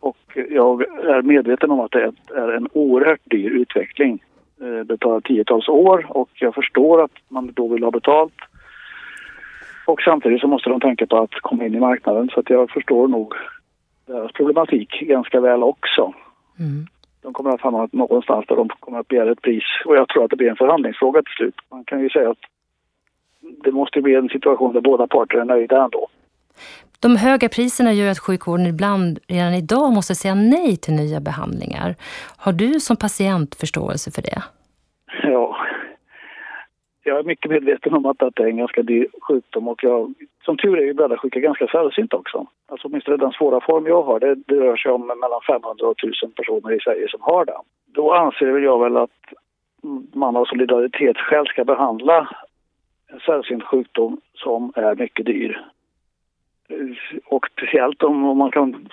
Och 0.00 0.38
jag 0.50 0.82
är 0.82 1.22
medveten 1.22 1.70
om 1.70 1.80
att 1.80 1.92
det 1.92 2.12
är 2.34 2.48
en 2.48 2.68
oerhört 2.72 3.20
dyr 3.24 3.50
utveckling. 3.50 4.22
Eh, 4.60 4.84
det 4.84 4.96
tar 4.96 5.20
tiotals 5.20 5.68
år 5.68 6.06
och 6.08 6.30
jag 6.34 6.54
förstår 6.54 7.04
att 7.04 7.14
man 7.28 7.52
då 7.52 7.68
vill 7.68 7.82
ha 7.82 7.90
betalt. 7.90 8.34
Och 9.90 10.02
samtidigt 10.02 10.40
så 10.40 10.46
måste 10.46 10.70
de 10.70 10.80
tänka 10.80 11.06
på 11.06 11.18
att 11.18 11.34
komma 11.40 11.64
in 11.64 11.74
i 11.74 11.80
marknaden 11.80 12.30
så 12.34 12.40
att 12.40 12.50
jag 12.50 12.70
förstår 12.70 13.08
nog 13.08 13.34
deras 14.06 14.32
problematik 14.32 15.00
ganska 15.00 15.40
väl 15.40 15.62
också. 15.62 16.14
Mm 16.58 16.86
de 17.22 17.32
kommer 17.32 17.50
att 17.50 17.60
hamna 17.60 17.88
någonstans 17.92 18.44
där 18.48 18.56
de 18.56 18.68
kommer 18.68 18.98
att 18.98 19.08
begära 19.08 19.32
ett 19.32 19.42
pris. 19.42 19.64
Och 19.84 19.96
jag 19.96 20.08
tror 20.08 20.24
att 20.24 20.30
det 20.30 20.36
blir 20.36 20.50
en 20.50 20.56
förhandlingsfråga 20.56 21.22
till 21.22 21.34
slut. 21.36 21.54
Man 21.70 21.84
kan 21.84 22.00
ju 22.00 22.10
säga 22.10 22.30
att 22.30 22.38
det 23.64 23.72
måste 23.72 24.00
bli 24.00 24.14
en 24.14 24.28
situation 24.28 24.72
där 24.72 24.80
båda 24.80 25.06
parter 25.06 25.38
är 25.38 25.44
nöjda 25.44 25.84
ändå. 25.84 26.08
De 27.00 27.16
höga 27.16 27.48
priserna 27.48 27.92
gör 27.92 28.10
att 28.10 28.18
sjukvården 28.18 28.66
ibland 28.66 29.18
redan 29.28 29.54
idag 29.54 29.92
måste 29.92 30.14
säga 30.14 30.34
nej 30.34 30.76
till 30.76 30.94
nya 30.94 31.20
behandlingar. 31.20 31.94
Har 32.36 32.52
du 32.52 32.80
som 32.80 32.96
patient 32.96 33.54
förståelse 33.54 34.10
för 34.10 34.22
det? 34.22 34.42
Jag 37.02 37.18
är 37.18 37.22
mycket 37.22 37.50
medveten 37.50 37.94
om 37.94 38.06
att 38.06 38.18
det 38.18 38.42
är 38.42 38.46
en 38.46 38.56
ganska 38.56 38.82
dyr 38.82 39.06
sjukdom 39.22 39.68
och 39.68 39.84
jag, 39.84 40.14
som 40.44 40.56
tur 40.56 40.78
är 40.78 40.88
är 40.88 40.94
blödarsjuka 40.94 41.40
ganska 41.40 41.66
sällsynt 41.66 42.14
också. 42.14 42.46
Alltså 42.68 42.88
åtminstone 42.88 43.16
den 43.16 43.32
svåra 43.32 43.60
form 43.60 43.86
jag 43.86 44.02
har, 44.02 44.20
det, 44.20 44.34
det 44.34 44.54
rör 44.54 44.76
sig 44.76 44.92
om 44.92 45.06
mellan 45.06 45.40
500 45.46 45.86
och 45.86 45.98
1000 45.98 46.30
personer 46.30 46.72
i 46.72 46.80
Sverige 46.80 47.08
som 47.08 47.20
har 47.22 47.44
den. 47.44 47.62
Då 47.86 48.12
anser 48.12 48.58
jag 48.58 48.80
väl 48.80 48.96
att 48.96 49.20
man 50.12 50.36
av 50.36 50.44
solidaritetsskäl 50.44 51.46
ska 51.46 51.64
behandla 51.64 52.28
en 53.08 53.20
sällsynt 53.20 53.64
sjukdom 53.64 54.20
som 54.34 54.72
är 54.76 54.94
mycket 54.94 55.26
dyr. 55.26 55.60
Och 57.24 57.46
speciellt 57.52 58.02
om, 58.02 58.24
om 58.24 58.38
man 58.38 58.50
kan 58.50 58.88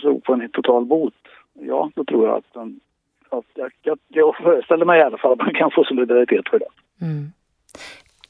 tro 0.00 0.20
på 0.20 0.32
en 0.32 0.48
total 0.48 0.84
bot, 0.84 1.14
ja 1.52 1.90
då 1.94 2.04
tror 2.04 2.28
jag 2.28 2.36
att, 2.36 2.56
att 3.28 3.44
jag, 3.54 3.72
jag, 3.82 3.98
jag 4.08 4.36
föreställer 4.36 4.84
mig 4.84 5.00
i 5.00 5.02
alla 5.02 5.18
fall 5.18 5.32
att 5.32 5.38
man 5.38 5.54
kan 5.54 5.70
få 5.70 5.84
solidaritet 5.84 6.48
för 6.48 6.58
det. 6.58 6.68
Mm. 7.06 7.32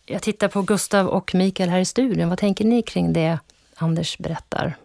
Jag 0.06 0.22
tittar 0.22 0.48
på 0.48 0.62
Gustav 0.62 1.06
och 1.06 1.34
Mikael 1.34 1.68
här 1.68 1.78
i 1.78 1.84
studion. 1.84 2.28
Vad 2.28 2.38
tänker 2.38 2.64
ni 2.64 2.82
kring 2.82 3.12
det 3.12 3.38
Anders 3.76 4.18
berättar? 4.18 4.76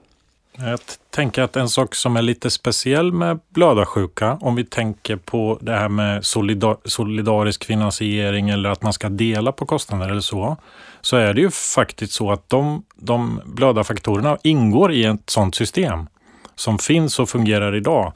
Jag 0.58 0.80
tänker 1.10 1.42
att 1.42 1.56
en 1.56 1.70
sak 1.70 1.96
som 1.96 2.18
är 2.18 2.22
lite 2.22 2.50
speciell 2.50 3.12
med 3.12 3.40
blödarsjuka, 3.50 4.38
om 4.42 4.56
vi 4.56 4.66
tänker 4.66 5.16
på 5.16 5.58
det 5.62 5.72
här 5.72 5.90
med 5.90 6.26
solidar 6.26 6.78
solidarisk 6.86 7.66
finansiering 7.66 8.50
eller 8.50 8.70
att 8.70 8.82
man 8.82 8.94
ska 8.94 9.10
dela 9.10 9.52
på 9.52 9.66
kostnader 9.66 10.10
eller 10.10 10.22
så, 10.22 10.58
så 11.02 11.18
är 11.18 11.34
det 11.34 11.42
ju 11.42 11.52
faktiskt 11.52 12.14
så 12.14 12.32
att 12.32 12.50
de, 12.50 12.84
de 12.96 13.42
blödarfaktorerna 13.46 14.38
ingår 14.44 14.92
i 14.92 15.06
ett 15.06 15.30
sådant 15.30 15.56
system 15.56 16.08
som 16.56 16.80
finns 16.80 17.20
och 17.20 17.30
fungerar 17.30 17.76
idag. 17.76 18.14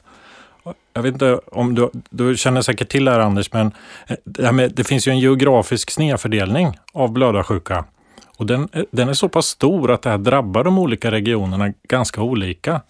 Jag 0.96 1.02
vet 1.02 1.12
inte 1.12 1.40
om 1.52 1.74
du, 1.74 1.90
du 2.10 2.36
känner 2.36 2.62
säkert 2.62 2.88
till 2.88 3.04
det 3.04 3.10
här 3.10 3.20
Anders, 3.20 3.52
men 3.52 3.72
eh, 4.06 4.16
det, 4.24 4.52
med, 4.52 4.72
det 4.74 4.84
finns 4.84 5.08
ju 5.08 5.12
en 5.12 5.18
geografisk 5.18 5.90
snedfördelning 5.90 6.78
av 6.92 7.12
blödarsjuka. 7.12 7.84
Och 8.36 8.46
den, 8.46 8.68
eh, 8.72 8.82
den 8.90 9.08
är 9.08 9.12
så 9.12 9.28
pass 9.28 9.46
stor 9.46 9.90
att 9.90 10.02
det 10.02 10.10
här 10.10 10.18
drabbar 10.18 10.64
de 10.64 10.78
olika 10.78 11.10
regionerna 11.10 11.72
ganska 11.88 12.22
olika. 12.22 12.80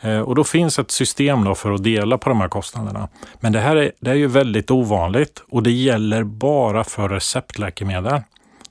Eh, 0.00 0.18
och 0.18 0.34
då 0.34 0.44
finns 0.44 0.78
ett 0.78 0.90
system 0.90 1.44
då 1.44 1.54
för 1.54 1.72
att 1.72 1.84
dela 1.84 2.18
på 2.18 2.28
de 2.28 2.40
här 2.40 2.48
kostnaderna. 2.48 3.08
Men 3.40 3.52
det 3.52 3.60
här 3.60 3.76
är, 3.76 3.92
det 4.00 4.10
är 4.10 4.14
ju 4.14 4.26
väldigt 4.26 4.70
ovanligt 4.70 5.42
och 5.50 5.62
det 5.62 5.72
gäller 5.72 6.24
bara 6.24 6.84
för 6.84 7.08
receptläkemedel. 7.08 8.20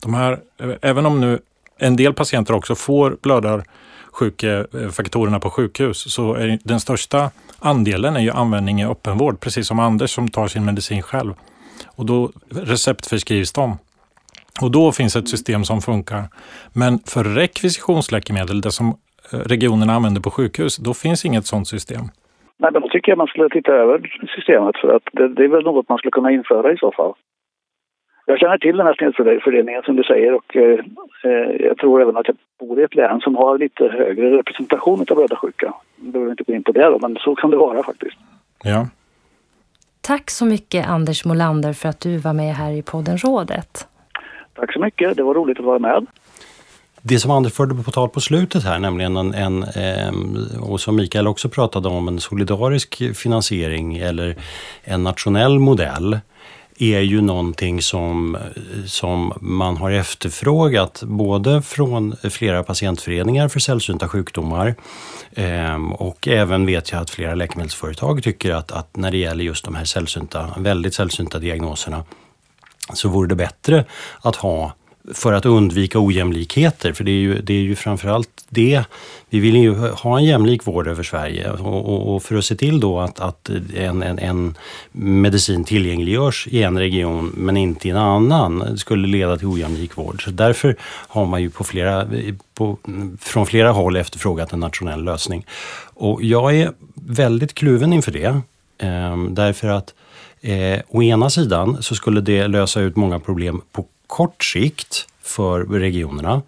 De 0.01 0.13
här, 0.13 0.39
även 0.81 1.05
om 1.05 1.21
nu 1.21 1.39
en 1.77 1.95
del 1.95 2.13
patienter 2.13 2.53
också 2.53 2.75
får 2.75 3.17
sjukfaktorerna 4.13 5.35
eh, 5.35 5.41
på 5.41 5.49
sjukhus 5.49 6.13
så 6.13 6.33
är 6.33 6.59
den 6.63 6.79
största 6.79 7.31
andelen 7.59 8.15
är 8.15 8.19
ju 8.19 8.31
användning 8.31 8.81
i 8.81 8.85
öppenvård, 8.85 9.39
precis 9.39 9.67
som 9.67 9.79
Anders 9.79 10.11
som 10.11 10.27
tar 10.27 10.47
sin 10.47 10.65
medicin 10.65 11.01
själv. 11.01 11.33
Och 11.97 12.05
då 12.05 12.31
receptförskrivs 12.49 13.53
de. 13.53 13.77
Och 14.61 14.71
då 14.71 14.91
finns 14.91 15.15
ett 15.15 15.29
system 15.29 15.63
som 15.63 15.81
funkar. 15.81 16.23
Men 16.73 16.99
för 16.99 17.23
rekvisitionsläkemedel, 17.23 18.61
det 18.61 18.71
som 18.71 18.87
eh, 19.33 19.39
regionerna 19.39 19.93
använder 19.93 20.21
på 20.21 20.31
sjukhus, 20.31 20.77
då 20.77 20.93
finns 20.93 21.25
inget 21.25 21.45
sådant 21.45 21.67
system. 21.67 22.03
Nej, 22.57 22.71
men 22.73 22.81
då 22.81 22.89
tycker 22.89 23.11
jag 23.11 23.17
man 23.17 23.27
skulle 23.27 23.49
titta 23.49 23.71
över 23.71 23.95
systemet 24.35 24.75
för 24.81 24.95
att 24.95 25.03
det, 25.11 25.27
det 25.35 25.43
är 25.43 25.47
väl 25.47 25.63
något 25.63 25.89
man 25.89 25.97
skulle 25.97 26.11
kunna 26.11 26.31
införa 26.31 26.73
i 26.73 26.77
så 26.77 26.91
fall. 26.91 27.13
Jag 28.25 28.39
känner 28.39 28.57
till 28.57 28.77
den 28.77 28.85
här 28.85 28.95
snedfördelningen 28.97 29.83
som 29.83 29.95
du 29.95 30.03
säger 30.03 30.33
och 30.33 30.55
eh, 30.55 30.79
jag 31.59 31.77
tror 31.77 32.01
även 32.01 32.17
att 32.17 32.27
jag 32.27 32.37
bor 32.59 32.79
i 32.79 32.83
ett 32.83 32.95
län 32.95 33.19
som 33.19 33.35
har 33.35 33.57
lite 33.57 33.83
högre 33.87 34.37
representation 34.37 35.05
av 35.09 35.15
blödarsjuka. 35.15 35.73
Jag 36.03 36.11
behöver 36.11 36.31
inte 36.31 36.43
gå 36.43 36.53
in 36.53 36.63
på 36.63 36.71
det 36.71 36.85
då, 36.85 36.99
men 36.99 37.17
så 37.19 37.35
kan 37.35 37.49
det 37.49 37.57
vara 37.57 37.83
faktiskt. 37.83 38.17
Ja. 38.63 38.87
Tack 40.01 40.29
så 40.29 40.45
mycket 40.45 40.87
Anders 40.87 41.25
Molander 41.25 41.73
för 41.73 41.89
att 41.89 41.99
du 41.99 42.17
var 42.17 42.33
med 42.33 42.55
här 42.55 42.71
i 42.71 42.81
podden 42.81 43.17
Rådet. 43.17 43.87
Tack 44.53 44.73
så 44.73 44.79
mycket, 44.79 45.17
det 45.17 45.23
var 45.23 45.33
roligt 45.33 45.59
att 45.59 45.65
vara 45.65 45.79
med. 45.79 46.05
Det 47.01 47.19
som 47.19 47.31
Anders 47.31 47.53
förde 47.53 47.83
på 47.83 47.91
tal 47.91 48.09
på 48.09 48.19
slutet 48.19 48.63
här, 48.63 48.79
nämligen 48.79 49.17
en, 49.17 49.33
en 49.33 49.63
eh, 49.63 50.69
och 50.69 50.81
som 50.81 50.95
Mikael 50.95 51.27
också 51.27 51.49
pratade 51.49 51.87
om, 51.87 52.07
en 52.07 52.19
solidarisk 52.19 53.01
finansiering 53.15 53.97
eller 53.97 54.35
en 54.83 55.03
nationell 55.03 55.59
modell 55.59 56.19
är 56.77 56.99
ju 56.99 57.21
någonting 57.21 57.81
som, 57.81 58.37
som 58.85 59.33
man 59.41 59.77
har 59.77 59.91
efterfrågat 59.91 61.03
både 61.05 61.61
från 61.61 62.15
flera 62.29 62.63
patientföreningar 62.63 63.47
för 63.47 63.59
sällsynta 63.59 64.07
sjukdomar 64.07 64.75
ehm, 65.35 65.93
och 65.93 66.27
även 66.27 66.65
vet 66.65 66.91
jag 66.91 67.01
att 67.01 67.09
flera 67.09 67.35
läkemedelsföretag 67.35 68.23
tycker 68.23 68.51
att, 68.51 68.71
att 68.71 68.97
när 68.97 69.11
det 69.11 69.17
gäller 69.17 69.43
just 69.43 69.65
de 69.65 69.75
här 69.75 69.85
sällsynta, 69.85 70.53
väldigt 70.57 70.93
sällsynta 70.93 71.39
diagnoserna 71.39 72.03
så 72.93 73.09
vore 73.09 73.27
det 73.27 73.35
bättre 73.35 73.85
att 74.21 74.35
ha 74.35 74.73
för 75.13 75.33
att 75.33 75.45
undvika 75.45 75.99
ojämlikheter. 75.99 76.93
För 76.93 77.03
det 77.03 77.11
är 77.11 77.19
ju, 77.19 77.41
det 77.41 77.53
är 77.53 77.61
ju 77.61 77.75
framförallt 77.75 78.45
det. 78.49 78.83
Vi 79.29 79.39
vill 79.39 79.55
ju 79.55 79.75
ha 79.75 80.17
en 80.17 80.25
jämlik 80.25 80.67
vård 80.67 80.87
över 80.87 81.03
Sverige 81.03 81.51
och, 81.51 81.89
och, 81.89 82.15
och 82.15 82.23
för 82.23 82.35
att 82.35 82.45
se 82.45 82.55
till 82.55 82.79
då 82.79 82.99
att, 82.99 83.19
att 83.19 83.49
en, 83.75 84.03
en, 84.03 84.19
en, 84.19 84.55
medicin 84.91 85.63
tillgängliggörs 85.63 86.47
i 86.47 86.63
en 86.63 86.79
region 86.79 87.33
men 87.37 87.57
inte 87.57 87.87
i 87.87 87.91
en 87.91 87.97
annan 87.97 88.77
skulle 88.77 89.07
leda 89.07 89.37
till 89.37 89.47
ojämlik 89.47 89.97
vård. 89.97 90.23
Så 90.23 90.31
därför 90.31 90.75
har 91.07 91.25
man 91.25 91.41
ju 91.41 91.49
på 91.49 91.63
flera, 91.63 92.07
på, 92.53 92.77
från 93.19 93.45
flera 93.45 93.71
håll 93.71 93.95
efterfrågat 93.95 94.53
en 94.53 94.59
nationell 94.59 95.03
lösning. 95.03 95.45
Och 95.93 96.23
jag 96.23 96.55
är 96.55 96.71
väldigt 96.93 97.53
kluven 97.53 97.93
inför 97.93 98.11
det. 98.11 98.41
Eh, 98.77 99.17
därför 99.29 99.67
att 99.67 99.93
eh, 100.41 100.79
å 100.87 101.03
ena 101.03 101.29
sidan 101.29 101.77
så 101.83 101.95
skulle 101.95 102.21
det 102.21 102.47
lösa 102.47 102.81
ut 102.81 102.95
många 102.95 103.19
problem 103.19 103.61
på 103.71 103.85
kort 104.13 104.43
sikt 104.43 105.07
för 105.23 105.59
regionerna. 105.59 106.41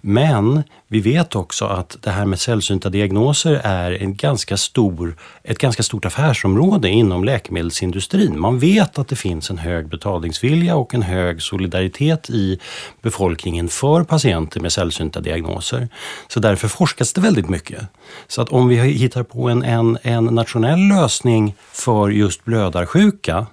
Men 0.00 0.62
vi 0.88 1.00
vet 1.00 1.36
också 1.36 1.64
att 1.64 1.96
det 2.00 2.10
här 2.10 2.26
med 2.26 2.40
sällsynta 2.40 2.88
diagnoser 2.88 3.60
är 3.64 3.92
en 4.02 4.14
ganska 4.14 4.56
stor, 4.56 5.16
ett 5.42 5.58
ganska 5.58 5.82
stort 5.82 6.04
affärsområde 6.04 6.88
inom 6.88 7.24
läkemedelsindustrin. 7.24 8.40
Man 8.40 8.58
vet 8.58 8.98
att 8.98 9.08
det 9.08 9.16
finns 9.16 9.50
en 9.50 9.58
hög 9.58 9.88
betalningsvilja 9.88 10.76
och 10.76 10.94
en 10.94 11.02
hög 11.02 11.42
solidaritet 11.42 12.30
i 12.30 12.58
befolkningen 13.02 13.68
för 13.68 14.04
patienter 14.04 14.60
med 14.60 14.72
sällsynta 14.72 15.20
diagnoser. 15.20 15.88
Så 16.28 16.40
därför 16.40 16.68
forskas 16.68 17.12
det 17.12 17.20
väldigt 17.20 17.48
mycket. 17.48 17.82
Så 18.28 18.42
att 18.42 18.48
om 18.48 18.68
vi 18.68 18.76
hittar 18.76 19.22
på 19.22 19.48
en, 19.48 19.62
en, 19.62 19.98
en 20.02 20.24
nationell 20.24 20.88
lösning 20.88 21.54
för 21.72 22.08
just 22.08 22.44
blödarsjuka 22.44 23.46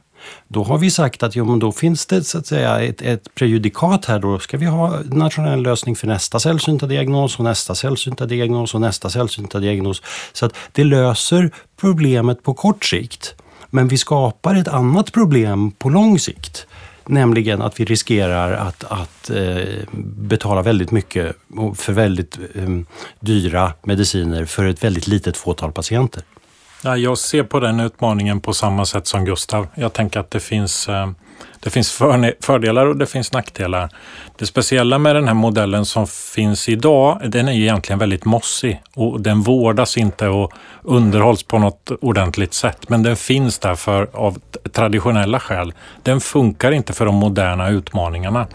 då 0.47 0.63
har 0.63 0.77
vi 0.77 0.91
sagt 0.91 1.23
att 1.23 1.36
jo, 1.36 1.45
men 1.45 1.60
då 1.60 1.71
finns 1.71 2.06
det 2.06 2.23
så 2.23 2.38
att 2.38 2.47
säga 2.47 2.80
ett, 2.80 3.01
ett 3.01 3.36
prejudikat 3.36 4.06
här. 4.06 4.19
Då 4.19 4.39
ska 4.39 4.58
vi 4.58 4.65
ha 4.65 4.99
nationell 5.06 5.62
lösning 5.62 5.95
för 5.95 6.08
nästa 6.08 6.39
sällsynta 6.39 6.86
diagnos 6.86 7.39
och 7.39 7.43
nästa 7.43 7.75
sällsynta 7.75 8.25
diagnos 8.25 8.75
och 8.75 8.82
nästa 8.82 9.10
sällsynta 9.10 9.60
diagnos. 9.60 10.01
Så 10.34 10.45
att 10.45 10.53
det 10.71 10.84
löser 10.84 11.51
problemet 11.82 12.43
på 12.43 12.53
kort 12.53 12.86
sikt. 12.86 13.36
Men 13.69 13.88
vi 13.88 13.97
skapar 13.97 14.56
ett 14.56 14.67
annat 14.67 15.12
problem 15.12 15.71
på 15.71 15.89
lång 15.89 16.19
sikt. 16.19 16.67
Nämligen 17.06 17.62
att 17.62 17.80
vi 17.80 17.86
riskerar 17.86 18.53
att, 18.53 18.84
att 18.84 19.30
eh, 19.30 19.88
betala 20.03 20.62
väldigt 20.62 20.91
mycket 20.91 21.36
för 21.75 21.93
väldigt 21.93 22.38
eh, 22.56 22.69
dyra 23.19 23.73
mediciner 23.84 24.45
för 24.45 24.65
ett 24.65 24.84
väldigt 24.84 25.08
litet 25.08 25.38
fåtal 25.38 25.71
patienter. 25.71 26.23
Ja, 26.82 26.98
jag 26.98 27.18
ser 27.18 27.44
på 27.44 27.60
den 27.60 27.80
utmaningen 27.80 28.42
på 28.42 28.54
samma 28.54 28.86
sätt 28.86 29.08
som 29.08 29.26
Gustav. 29.26 29.68
Jag 29.76 29.94
tänker 29.94 30.20
att 30.20 30.32
det 30.32 30.40
finns, 30.40 30.90
eh, 30.90 31.10
det 31.60 31.70
finns 31.70 31.92
fördelar 32.42 32.86
och 32.86 32.98
det 32.98 33.06
finns 33.06 33.34
nackdelar. 33.34 33.90
Det 34.38 34.46
speciella 34.46 34.98
med 34.98 35.16
den 35.16 35.28
här 35.28 35.34
modellen 35.34 35.86
som 35.86 36.08
finns 36.08 36.70
idag, 36.70 37.22
den 37.26 37.48
är 37.48 37.52
egentligen 37.52 38.00
väldigt 38.00 38.26
mossig 38.26 38.82
och 38.96 39.22
den 39.22 39.42
vårdas 39.42 39.98
inte 39.98 40.28
och 40.28 40.54
underhålls 40.84 41.44
på 41.44 41.60
något 41.60 41.92
ordentligt 42.02 42.54
sätt. 42.54 42.90
Men 42.90 43.04
den 43.04 43.16
finns 43.16 43.60
där 43.60 43.76
för, 43.76 44.10
av 44.13 44.38
traditionella 44.72 45.40
skäl. 45.40 45.74
Den 46.04 46.22
funkar 46.22 46.72
inte 46.72 46.94
för 46.94 47.06
de 47.06 47.16
moderna 47.16 47.70
utmaningarna. 47.70 48.48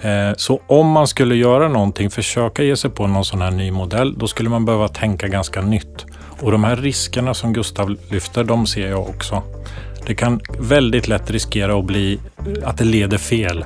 Eh, 0.00 0.34
så 0.36 0.60
om 0.66 0.86
man 0.86 1.06
skulle 1.06 1.36
göra 1.36 1.68
någonting, 1.68 2.10
försöka 2.10 2.62
ge 2.62 2.76
sig 2.76 2.90
på 2.90 3.06
någon 3.06 3.24
sån 3.24 3.42
här 3.42 3.50
ny 3.50 3.70
modell, 3.70 4.18
då 4.18 4.28
skulle 4.28 4.48
man 4.50 4.64
behöva 4.64 4.88
tänka 4.88 5.28
ganska 5.28 5.60
nytt. 5.60 6.06
Och 6.40 6.52
de 6.52 6.64
här 6.64 6.76
riskerna 6.76 7.34
som 7.34 7.52
Gustav 7.52 7.96
lyfter, 8.08 8.44
de 8.44 8.66
ser 8.66 8.88
jag 8.88 9.00
också. 9.00 9.42
Det 10.06 10.14
kan 10.14 10.40
väldigt 10.58 11.08
lätt 11.08 11.30
riskera 11.30 11.78
att 11.78 11.84
bli 11.84 12.20
att 12.64 12.78
det 12.78 12.84
leder 12.84 13.18
fel. 13.18 13.64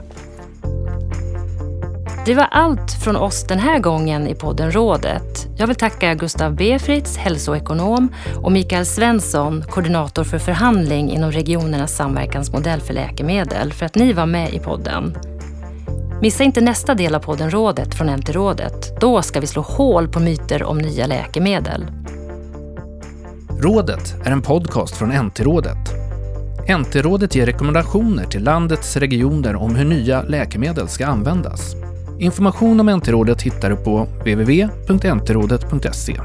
Det 2.27 2.35
var 2.35 2.49
allt 2.51 2.93
från 3.05 3.17
oss 3.17 3.45
den 3.47 3.59
här 3.59 3.79
gången 3.79 4.29
i 4.29 4.35
podden 4.35 4.73
Rådet. 4.73 5.47
Jag 5.57 5.67
vill 5.67 5.77
tacka 5.77 6.15
Gustav 6.15 6.55
Befritz, 6.57 7.17
hälsoekonom 7.17 8.09
och 8.43 8.53
Mikael 8.53 8.87
Svensson, 8.87 9.65
koordinator 9.71 10.25
för 10.25 10.39
förhandling 10.39 11.11
inom 11.11 11.33
regionernas 11.33 11.97
samverkansmodell 11.97 12.81
för 12.81 12.95
läkemedel, 12.95 13.73
för 13.73 13.87
att 13.87 13.95
ni 13.95 14.13
var 14.13 14.27
med 14.27 14.55
i 14.55 14.59
podden. 14.59 15.17
Missa 16.21 16.45
inte 16.45 16.61
nästa 16.61 16.95
del 16.95 17.15
av 17.15 17.21
podden 17.21 17.51
Rådet 17.51 17.95
från 17.95 18.17
NT-rådet. 18.17 19.01
Då 19.01 19.23
ska 19.23 19.41
vi 19.41 19.47
slå 19.47 19.63
hål 19.63 20.09
på 20.09 20.21
myter 20.21 20.63
om 20.63 20.79
nya 20.79 21.07
läkemedel. 21.07 21.87
Rådet 23.65 24.15
är 24.25 24.31
en 24.31 24.43
podcast 24.43 24.97
från 24.97 25.27
NT-rådet. 25.27 25.79
NT-rådet 26.81 27.35
ger 27.35 27.47
rekommendationer 27.47 28.25
till 28.25 28.45
landets 28.45 28.97
regioner 28.97 29.57
om 29.57 29.75
hur 29.75 29.85
nya 29.85 30.23
läkemedel 30.23 30.89
ska 30.89 31.07
användas. 31.07 31.75
Information 32.19 32.81
om 32.81 32.87
NT-rådet 32.87 33.43
hittar 33.43 33.71
du 33.71 33.77
på 33.77 34.05
www.ntrådet.se. 34.05 36.21